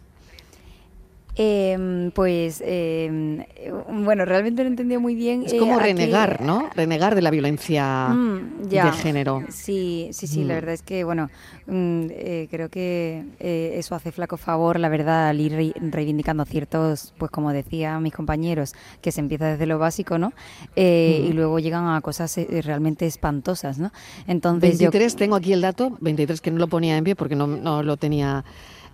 Eh, 1.38 2.12
pues 2.14 2.64
eh, 2.66 3.46
bueno, 3.92 4.24
realmente 4.24 4.64
no 4.64 4.70
entendí 4.70 4.98
muy 4.98 5.16
bien. 5.16 5.44
Es 5.44 5.54
como 5.56 5.78
eh, 5.80 5.84
renegar, 5.84 6.42
¿no? 6.42 6.70
Renegar 6.74 7.14
de 7.14 7.22
la 7.22 7.30
violencia 7.30 8.08
mm, 8.10 8.70
de 8.70 8.92
género. 8.94 9.44
Sí, 9.50 10.10
sí, 10.12 10.28
sí, 10.28 10.46
la 10.46 10.54
mm. 10.54 10.58
verdad 10.58 10.74
es 10.74 10.82
que, 10.82 11.04
bueno, 11.04 11.30
mm, 11.68 12.06
eh, 12.10 12.48
creo 12.50 12.70
que 12.70 13.26
eso 13.40 13.96
hace 13.96 14.14
flaco 14.14 14.38
favor, 14.38 14.80
la 14.80 14.88
verdad, 14.88 15.30
al 15.30 15.42
ir 15.42 15.74
reivindicando 15.82 16.46
ciertos, 16.46 17.14
pues 17.18 17.32
como 17.32 17.52
decía 17.52 18.00
mis 18.00 18.14
compañeros, 18.14 18.74
que 19.02 19.12
se 19.12 19.20
empieza 19.20 19.48
desde 19.48 19.66
lo 19.66 19.78
básico, 19.78 20.18
¿no? 20.18 20.32
Y 20.76 21.34
luego 21.34 21.60
llegan 21.60 21.88
a 21.90 22.00
cosas 22.02 22.40
realmente 22.64 23.06
espantosas, 23.06 23.78
¿no? 23.78 23.92
Entonces 24.28 24.80
23, 24.80 25.16
tengo 25.16 25.36
aquí 25.36 25.52
el 25.52 25.62
dato, 25.62 25.98
23 26.00 26.40
que 26.40 26.52
no 26.52 26.60
lo 26.60 26.68
ponía 26.68 26.98
en 26.98 27.04
pie 27.04 27.16
porque 27.16 27.36
no, 27.36 27.48
no 27.48 27.84
lo 27.84 27.98
tenía 27.98 28.46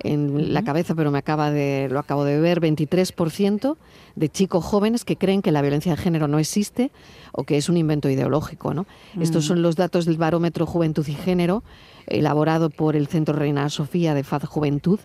en 0.04 0.54
la 0.54 0.64
cabeza, 0.64 0.96
pero 0.96 1.12
me 1.12 1.18
acaba 1.18 1.52
de, 1.52 1.88
lo 1.90 2.00
acabo 2.00 2.24
de 2.24 2.40
ver, 2.40 2.62
23% 2.62 3.78
de 4.16 4.30
chicos 4.30 4.64
jóvenes 4.64 5.06
que 5.06 5.16
creen 5.16 5.42
que 5.42 5.52
la 5.52 5.62
violencia 5.62 5.96
de 5.96 6.02
género 6.02 6.28
no 6.28 6.40
existe 6.40 6.92
o 7.32 7.44
que 7.44 7.58
es 7.58 7.70
un 7.70 7.78
invento 7.78 8.10
ideológico. 8.10 8.74
¿no? 8.74 8.86
Estos 9.20 9.46
mm. 9.46 9.48
son 9.48 9.62
los 9.62 9.76
datos 9.76 10.06
del 10.06 10.18
Barómetro 10.18 10.66
Juventud 10.66 11.08
y 11.08 11.14
Género, 11.14 11.64
elaborado 12.08 12.70
por 12.70 12.96
el 12.96 13.08
Centro 13.08 13.36
Reina 13.36 13.70
Sofía 13.70 14.14
de 14.14 14.24
Faz 14.24 14.46
Juventud. 14.46 15.00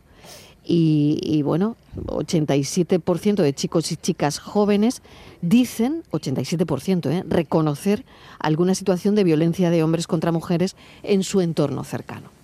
Y, 0.68 1.20
y, 1.22 1.42
bueno, 1.42 1.76
87% 2.06 3.36
de 3.36 3.52
chicos 3.54 3.92
y 3.92 3.96
chicas 3.96 4.40
jóvenes 4.40 5.00
dicen, 5.40 6.02
87%, 6.10 7.08
¿eh? 7.12 7.24
reconocer 7.28 8.04
alguna 8.40 8.74
situación 8.74 9.14
de 9.14 9.22
violencia 9.22 9.70
de 9.70 9.84
hombres 9.84 10.08
contra 10.08 10.32
mujeres 10.32 10.74
en 11.04 11.22
su 11.22 11.40
entorno 11.40 11.84
cercano. 11.84 12.35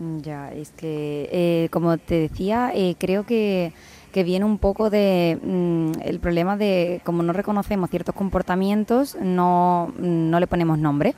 Ya, 0.00 0.50
es 0.50 0.70
que, 0.70 1.28
eh, 1.30 1.68
como 1.70 1.98
te 1.98 2.14
decía, 2.14 2.72
eh, 2.74 2.94
creo 2.98 3.26
que, 3.26 3.74
que, 4.12 4.24
viene 4.24 4.46
un 4.46 4.56
poco 4.56 4.88
de 4.88 5.38
mm, 5.42 6.00
el 6.02 6.20
problema 6.20 6.56
de 6.56 7.02
como 7.04 7.22
no 7.22 7.34
reconocemos 7.34 7.90
ciertos 7.90 8.14
comportamientos, 8.14 9.18
no, 9.20 9.92
no 9.98 10.40
le 10.40 10.46
ponemos 10.46 10.78
nombre. 10.78 11.14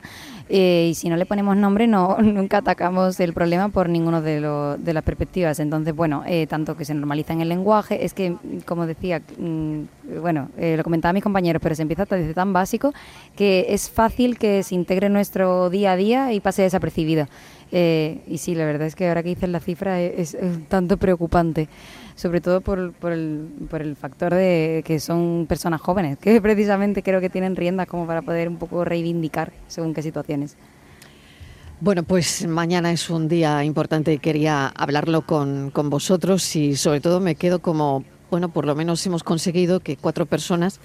Eh, 0.49 0.89
y 0.91 0.95
si 0.95 1.07
no 1.07 1.15
le 1.15 1.25
ponemos 1.25 1.55
nombre, 1.55 1.87
no 1.87 2.17
nunca 2.21 2.57
atacamos 2.57 3.21
el 3.21 3.31
problema 3.31 3.69
por 3.69 3.87
ninguno 3.87 4.21
de, 4.21 4.41
de 4.77 4.93
las 4.93 5.03
perspectivas. 5.03 5.61
Entonces, 5.61 5.95
bueno, 5.95 6.25
tanto 6.49 6.75
que 6.75 6.83
se 6.83 6.93
normaliza 6.93 7.31
en 7.31 7.39
el 7.39 7.47
lenguaje, 7.47 8.03
es 8.03 8.13
que, 8.13 8.35
como 8.65 8.85
decía, 8.85 9.21
mm, 9.37 9.83
bueno, 10.21 10.49
lo 10.57 10.83
comentaba 10.83 11.13
mis 11.13 11.23
compañeros, 11.23 11.61
pero 11.63 11.73
se 11.73 11.83
empieza 11.83 12.03
desde 12.03 12.33
tan 12.33 12.51
básico 12.51 12.93
que 13.37 13.67
es 13.69 13.89
fácil 13.89 14.37
que 14.37 14.61
se 14.61 14.75
integre 14.75 15.07
nuestro 15.07 15.69
día 15.69 15.93
a 15.93 15.95
día 15.95 16.33
y 16.33 16.41
pase 16.41 16.63
desapercibido. 16.63 17.27
Eh, 17.75 18.21
y 18.27 18.37
sí, 18.37 18.53
la 18.53 18.65
verdad 18.65 18.85
es 18.85 18.93
que 18.93 19.07
ahora 19.07 19.23
que 19.23 19.29
dices 19.29 19.49
la 19.49 19.59
cifra 19.59 19.99
es, 19.99 20.37
un 20.39 20.65
tanto 20.65 20.97
preocupante, 20.97 21.67
sobre 22.13 22.39
todo 22.39 22.61
por, 22.61 22.93
por, 22.93 23.11
el, 23.11 23.47
por 23.67 23.81
el 23.81 23.95
factor 23.95 24.31
de 24.31 24.83
que 24.85 24.99
son 24.99 25.47
personas 25.49 25.81
jóvenes, 25.81 26.19
que 26.19 26.39
precisamente 26.41 27.01
creo 27.01 27.19
que 27.19 27.31
tienen 27.31 27.55
riendas 27.55 27.87
como 27.87 28.05
para 28.05 28.21
poder 28.21 28.47
un 28.47 28.57
poco 28.57 28.85
reivindicar 28.85 29.51
según 29.67 29.95
qué 29.95 30.03
situaciones. 30.03 30.55
Bueno, 31.81 32.03
pues 32.03 32.45
mañana 32.45 32.91
es 32.91 33.09
un 33.09 33.27
día 33.27 33.63
importante 33.63 34.13
y 34.13 34.19
quería 34.19 34.67
hablarlo 34.67 35.23
con, 35.23 35.71
con 35.71 35.89
vosotros 35.89 36.55
y 36.55 36.75
sobre 36.75 37.01
todo 37.01 37.21
me 37.21 37.33
quedo 37.33 37.57
como, 37.57 38.03
bueno, 38.29 38.49
por 38.49 38.67
lo 38.67 38.75
menos 38.75 39.03
hemos 39.07 39.23
conseguido 39.23 39.79
que 39.79 39.97
cuatro 39.97 40.27
personas 40.27 40.79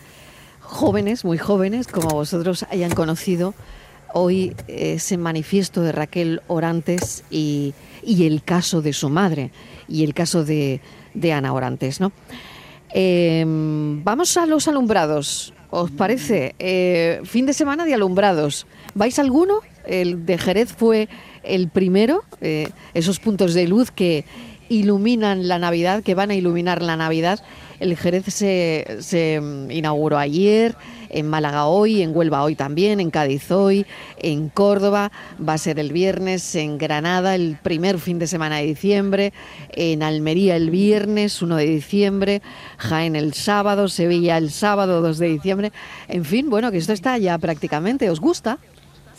jóvenes, 0.60 1.22
muy 1.22 1.36
jóvenes, 1.36 1.86
como 1.86 2.08
vosotros 2.08 2.64
hayan 2.70 2.92
conocido 2.92 3.54
hoy 4.14 4.54
ese 4.66 5.16
manifiesto 5.16 5.82
de 5.82 5.92
Raquel 5.92 6.42
Orantes 6.46 7.24
y, 7.30 7.74
el 8.04 8.42
caso 8.42 8.82
de 8.82 8.92
su 8.92 9.08
madre 9.08 9.50
y 9.88 10.04
el 10.04 10.14
caso 10.14 10.44
de, 10.44 10.80
Ana 11.32 11.52
Orantes. 11.52 12.00
¿no? 12.00 12.12
Em, 12.90 14.02
vamos 14.04 14.36
a 14.36 14.46
los 14.46 14.68
alumbrados, 14.68 15.52
¿os 15.70 15.90
parece? 15.90 16.54
Eh, 16.58 17.20
fin 17.24 17.46
de 17.46 17.52
semana 17.52 17.84
de 17.84 17.94
alumbrados. 17.94 18.66
¿Vais 18.94 19.18
alguno? 19.18 19.60
El 19.86 20.26
de 20.26 20.38
Jerez 20.38 20.72
fue 20.72 21.08
el 21.42 21.68
primero, 21.68 22.24
eh, 22.40 22.68
esos 22.94 23.20
puntos 23.20 23.54
de 23.54 23.68
luz 23.68 23.90
que, 23.90 24.24
iluminan 24.68 25.48
la 25.48 25.58
Navidad, 25.58 26.02
que 26.02 26.14
van 26.14 26.30
a 26.30 26.34
iluminar 26.34 26.82
la 26.82 26.96
Navidad. 26.96 27.42
El 27.80 27.96
Jerez 27.96 28.24
se, 28.26 28.98
se 29.00 29.40
inauguró 29.70 30.18
ayer, 30.18 30.74
en 31.10 31.28
Málaga 31.28 31.66
hoy, 31.66 32.02
en 32.02 32.14
Huelva 32.14 32.42
hoy 32.42 32.54
también, 32.54 33.00
en 33.00 33.10
Cádiz 33.10 33.50
hoy, 33.50 33.86
en 34.18 34.48
Córdoba, 34.48 35.10
va 35.46 35.54
a 35.54 35.58
ser 35.58 35.78
el 35.78 35.92
viernes, 35.92 36.54
en 36.54 36.78
Granada 36.78 37.34
el 37.34 37.56
primer 37.62 37.98
fin 37.98 38.18
de 38.18 38.26
semana 38.26 38.56
de 38.56 38.66
diciembre, 38.66 39.32
en 39.70 40.02
Almería 40.02 40.56
el 40.56 40.70
viernes 40.70 41.40
1 41.40 41.56
de 41.56 41.66
diciembre, 41.66 42.42
Jaén 42.78 43.16
el 43.16 43.34
sábado, 43.34 43.88
Sevilla 43.88 44.36
el 44.36 44.50
sábado 44.50 45.00
2 45.00 45.18
de 45.18 45.28
diciembre. 45.28 45.72
En 46.08 46.24
fin, 46.24 46.50
bueno, 46.50 46.70
que 46.70 46.78
esto 46.78 46.92
está 46.92 47.16
ya 47.18 47.38
prácticamente. 47.38 48.10
¿Os 48.10 48.20
gusta? 48.20 48.58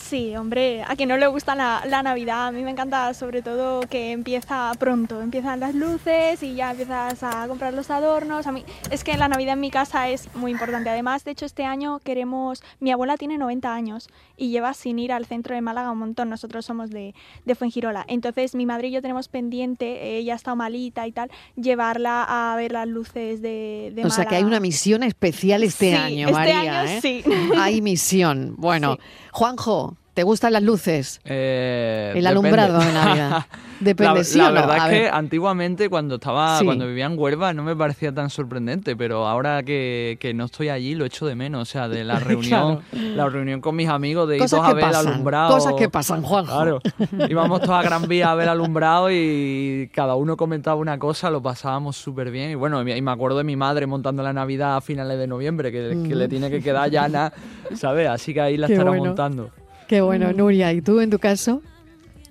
Sí, 0.10 0.36
hombre, 0.36 0.82
a 0.88 0.96
quien 0.96 1.08
no 1.10 1.18
le 1.18 1.28
gusta 1.28 1.54
la, 1.54 2.02
Navidad, 2.02 2.48
a 2.48 2.52
mí 2.52 2.64
me 2.64 2.72
encanta 2.72 3.14
sobre 3.14 3.44
todo 3.44 3.82
que 3.82 4.12
empieza 4.12 4.72
pronto, 4.80 5.22
empiezan 5.22 5.60
las 5.60 5.76
luces 5.76 6.42
y 6.42 6.56
ya 6.56 6.72
empiezas 6.72 7.22
a 7.22 7.48
comprar 7.48 7.76
los 7.76 7.92
adornos. 7.92 8.48
A 8.48 8.52
mí 8.52 8.66
es 8.90 9.04
que 9.04 9.16
la 9.18 9.28
Navidad 9.28 9.54
en 9.54 9.60
mi 9.60 9.70
casa 9.70 10.10
es 10.10 10.34
muy 10.34 10.50
importante. 10.50 10.90
Además, 10.90 11.26
de 11.26 11.32
hecho, 11.32 11.46
este 11.46 11.64
año 11.64 12.00
queremos, 12.00 12.64
mi 12.80 12.90
abuela 12.90 13.18
tiene 13.18 13.38
90 13.38 13.72
años 13.72 14.10
y 14.36 14.50
lleva 14.50 14.74
sin 14.74 14.98
ir 14.98 15.12
al 15.12 15.28
centro 15.28 15.54
de 15.54 15.62
Málaga 15.62 15.92
un 15.92 16.00
montón. 16.00 16.28
Nosotros 16.32 16.66
somos 16.66 16.90
de, 16.90 17.14
de 17.46 17.54
Fuengirola. 17.54 18.04
Entonces, 18.08 18.56
mi 18.56 18.66
madre 18.66 18.88
y 18.88 18.92
yo 18.92 19.04
tenemos 19.04 19.28
pendiente, 19.28 20.18
ella 20.18 20.34
está 20.34 20.56
malita 20.56 21.06
y 21.06 21.12
tal, 21.12 21.30
llevarla 21.56 22.24
a 22.24 22.56
ver 22.56 22.72
las 22.72 22.88
luces 22.88 23.44
de, 23.44 23.92
de 23.94 24.06
o 24.06 24.10
sea 24.10 24.26
que 24.26 24.38
hay 24.38 24.44
una 24.44 24.60
misión 24.60 25.04
especial 25.04 25.62
este 25.62 25.94
año, 25.94 26.30
este 26.30 26.34
María. 26.34 26.82
Año, 26.82 26.90
¿eh? 26.90 27.00
Sí. 27.00 27.24
Hay 27.60 27.84
misión. 27.84 28.56
Bueno, 28.58 28.98
Juanjo, 29.32 29.99
¿Te 30.14 30.24
gustan 30.24 30.54
las 30.54 30.64
luces? 30.64 31.22
Eh, 31.26 32.14
el 32.16 32.28
alumbrado 32.28 32.82
en 32.82 32.94
Navidad. 32.94 33.46
Depende, 33.80 34.24
la, 34.36 34.52
la 34.52 34.62
verdad 34.62 34.94
es 34.94 35.00
que 35.00 35.10
antiguamente 35.10 35.90
cuando 35.90 36.16
estaba, 36.16 36.60
cuando 36.66 36.86
vivía 36.86 37.06
en 37.06 37.18
Huelva 37.18 37.54
no 37.54 37.64
me 37.64 37.78
parecía 37.78 38.14
tan 38.14 38.30
sorprendente, 38.30 38.98
pero 38.98 39.26
ahora 39.26 39.64
que, 39.64 40.18
que 40.20 40.34
no 40.34 40.46
estoy 40.46 40.68
allí 40.68 40.96
lo 40.96 41.06
echo 41.06 41.26
de 41.26 41.36
menos, 41.36 41.62
o 41.62 41.66
sea, 41.66 41.88
de 41.88 42.04
la 42.04 42.20
reunión, 42.20 42.82
la 42.92 43.30
reunión 43.30 43.62
con 43.62 43.78
mis 43.78 43.88
amigos 43.88 44.28
de 44.28 44.38
ir 44.38 44.46
todos 44.46 44.66
a 44.66 44.74
ver 44.74 44.84
alumbrado. 44.84 45.54
Cosas 45.54 45.74
que 45.78 45.88
pasan, 45.88 46.22
Juanjo. 46.24 46.54
Claro. 46.54 46.82
Íbamos 47.30 47.62
todos 47.62 47.80
a 47.80 47.82
Gran 47.82 48.08
Vía 48.10 48.32
a 48.32 48.36
ver 48.36 48.50
alumbrado 48.50 49.10
y 49.12 49.90
cada 49.94 50.16
uno 50.16 50.36
comentaba 50.36 50.76
una 50.76 51.00
cosa, 51.00 51.30
lo 51.30 51.42
pasábamos 51.42 51.96
súper 51.96 52.32
bien. 52.32 52.52
Y 52.52 52.56
bueno, 52.56 52.82
y 52.82 53.02
me 53.02 53.12
acuerdo 53.12 53.38
de 53.38 53.46
mi 53.46 53.56
madre 53.56 53.88
montando 53.88 54.24
la 54.24 54.34
Navidad 54.34 54.76
a 54.76 54.82
finales 54.82 55.18
de 55.18 55.28
noviembre, 55.28 55.72
que, 55.72 55.96
le 55.96 56.28
tiene 56.28 56.50
que 56.50 56.62
quedar 56.62 56.92
nada, 56.92 57.32
¿sabes? 57.76 58.10
Así 58.10 58.34
que 58.34 58.42
ahí 58.42 58.58
la 58.58 58.68
estará 58.68 58.92
montando. 58.92 59.52
Qué 59.90 60.02
bueno, 60.02 60.32
Nuria. 60.34 60.72
¿Y 60.72 60.82
tú 60.82 61.00
en 61.00 61.10
tu 61.10 61.18
caso? 61.18 61.64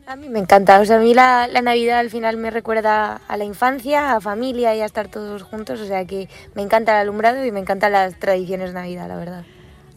A 0.07 0.15
mí 0.15 0.29
me 0.29 0.39
encanta. 0.39 0.79
O 0.79 0.85
sea, 0.85 0.99
a 0.99 1.01
mí 1.01 1.13
la, 1.13 1.49
la, 1.49 1.61
Navidad 1.61 1.99
al 1.99 2.09
final 2.09 2.37
me 2.37 2.53
recuerda 2.53 3.21
a 3.27 3.37
la 3.37 3.43
infancia, 3.43 4.15
a 4.15 4.21
familia 4.21 4.77
y 4.77 4.81
a 4.81 4.85
estar 4.85 5.09
todos 5.09 5.43
juntos. 5.43 5.81
O 5.81 5.85
sea 5.85 6.05
que 6.05 6.29
me 6.55 6.63
encanta 6.63 6.93
el 6.93 6.99
alumbrado 6.99 7.45
y 7.45 7.51
me 7.51 7.59
encantan 7.59 7.91
las 7.91 8.15
tradiciones 8.15 8.69
de 8.69 8.75
Navidad, 8.75 9.09
la 9.09 9.17
verdad. 9.17 9.45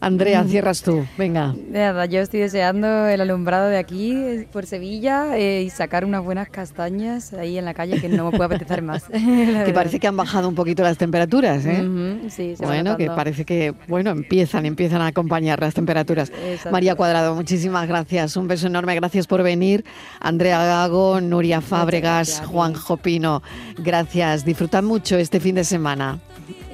Andrea, 0.02 0.42
cierras 0.42 0.82
tú, 0.82 1.06
venga. 1.16 1.54
Nada, 1.70 2.06
yo 2.06 2.20
estoy 2.20 2.40
deseando 2.40 3.06
el 3.06 3.20
alumbrado 3.20 3.68
de 3.68 3.78
aquí, 3.78 4.44
por 4.52 4.66
Sevilla, 4.66 5.38
eh, 5.38 5.62
y 5.62 5.70
sacar 5.70 6.04
unas 6.04 6.24
buenas 6.24 6.48
castañas 6.48 7.32
ahí 7.32 7.56
en 7.56 7.64
la 7.64 7.72
calle 7.72 8.00
que 8.00 8.08
no 8.08 8.24
me 8.24 8.36
puede 8.36 8.56
apetecer 8.56 8.82
más. 8.82 9.04
que 9.12 9.72
parece 9.72 10.00
que 10.00 10.08
han 10.08 10.16
bajado 10.16 10.48
un 10.48 10.56
poquito 10.56 10.82
las 10.82 10.98
temperaturas, 10.98 11.64
¿eh? 11.66 11.86
sí, 12.30 12.56
se 12.56 12.66
Bueno, 12.66 12.96
que 12.96 13.06
parece 13.06 13.44
que, 13.44 13.74
bueno, 13.86 14.10
empiezan, 14.10 14.66
empiezan 14.66 15.02
a 15.02 15.06
acompañar 15.06 15.60
las 15.60 15.72
temperaturas. 15.72 16.32
María 16.72 16.96
Cuadrado, 16.96 17.36
muchísimas 17.36 17.86
gracias, 17.86 18.36
un 18.36 18.48
beso 18.48 18.66
enorme, 18.66 18.96
gracias 18.96 19.28
por 19.28 19.44
venir. 19.44 19.84
Andrea 20.18 20.64
Gago, 20.64 21.20
Nuria 21.20 21.60
Fábregas, 21.60 22.42
Juan 22.44 22.74
Jopino, 22.74 23.40
gracias. 23.78 24.44
Disfrutad 24.44 24.82
mucho 24.82 25.16
este 25.16 25.38
fin 25.38 25.54
de 25.54 25.62
semana. 25.62 26.18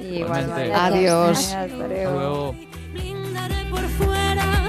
Igualmente. 0.01 0.73
Adiós. 0.73 1.53
Hasta 1.53 1.67
luego. 1.67 2.68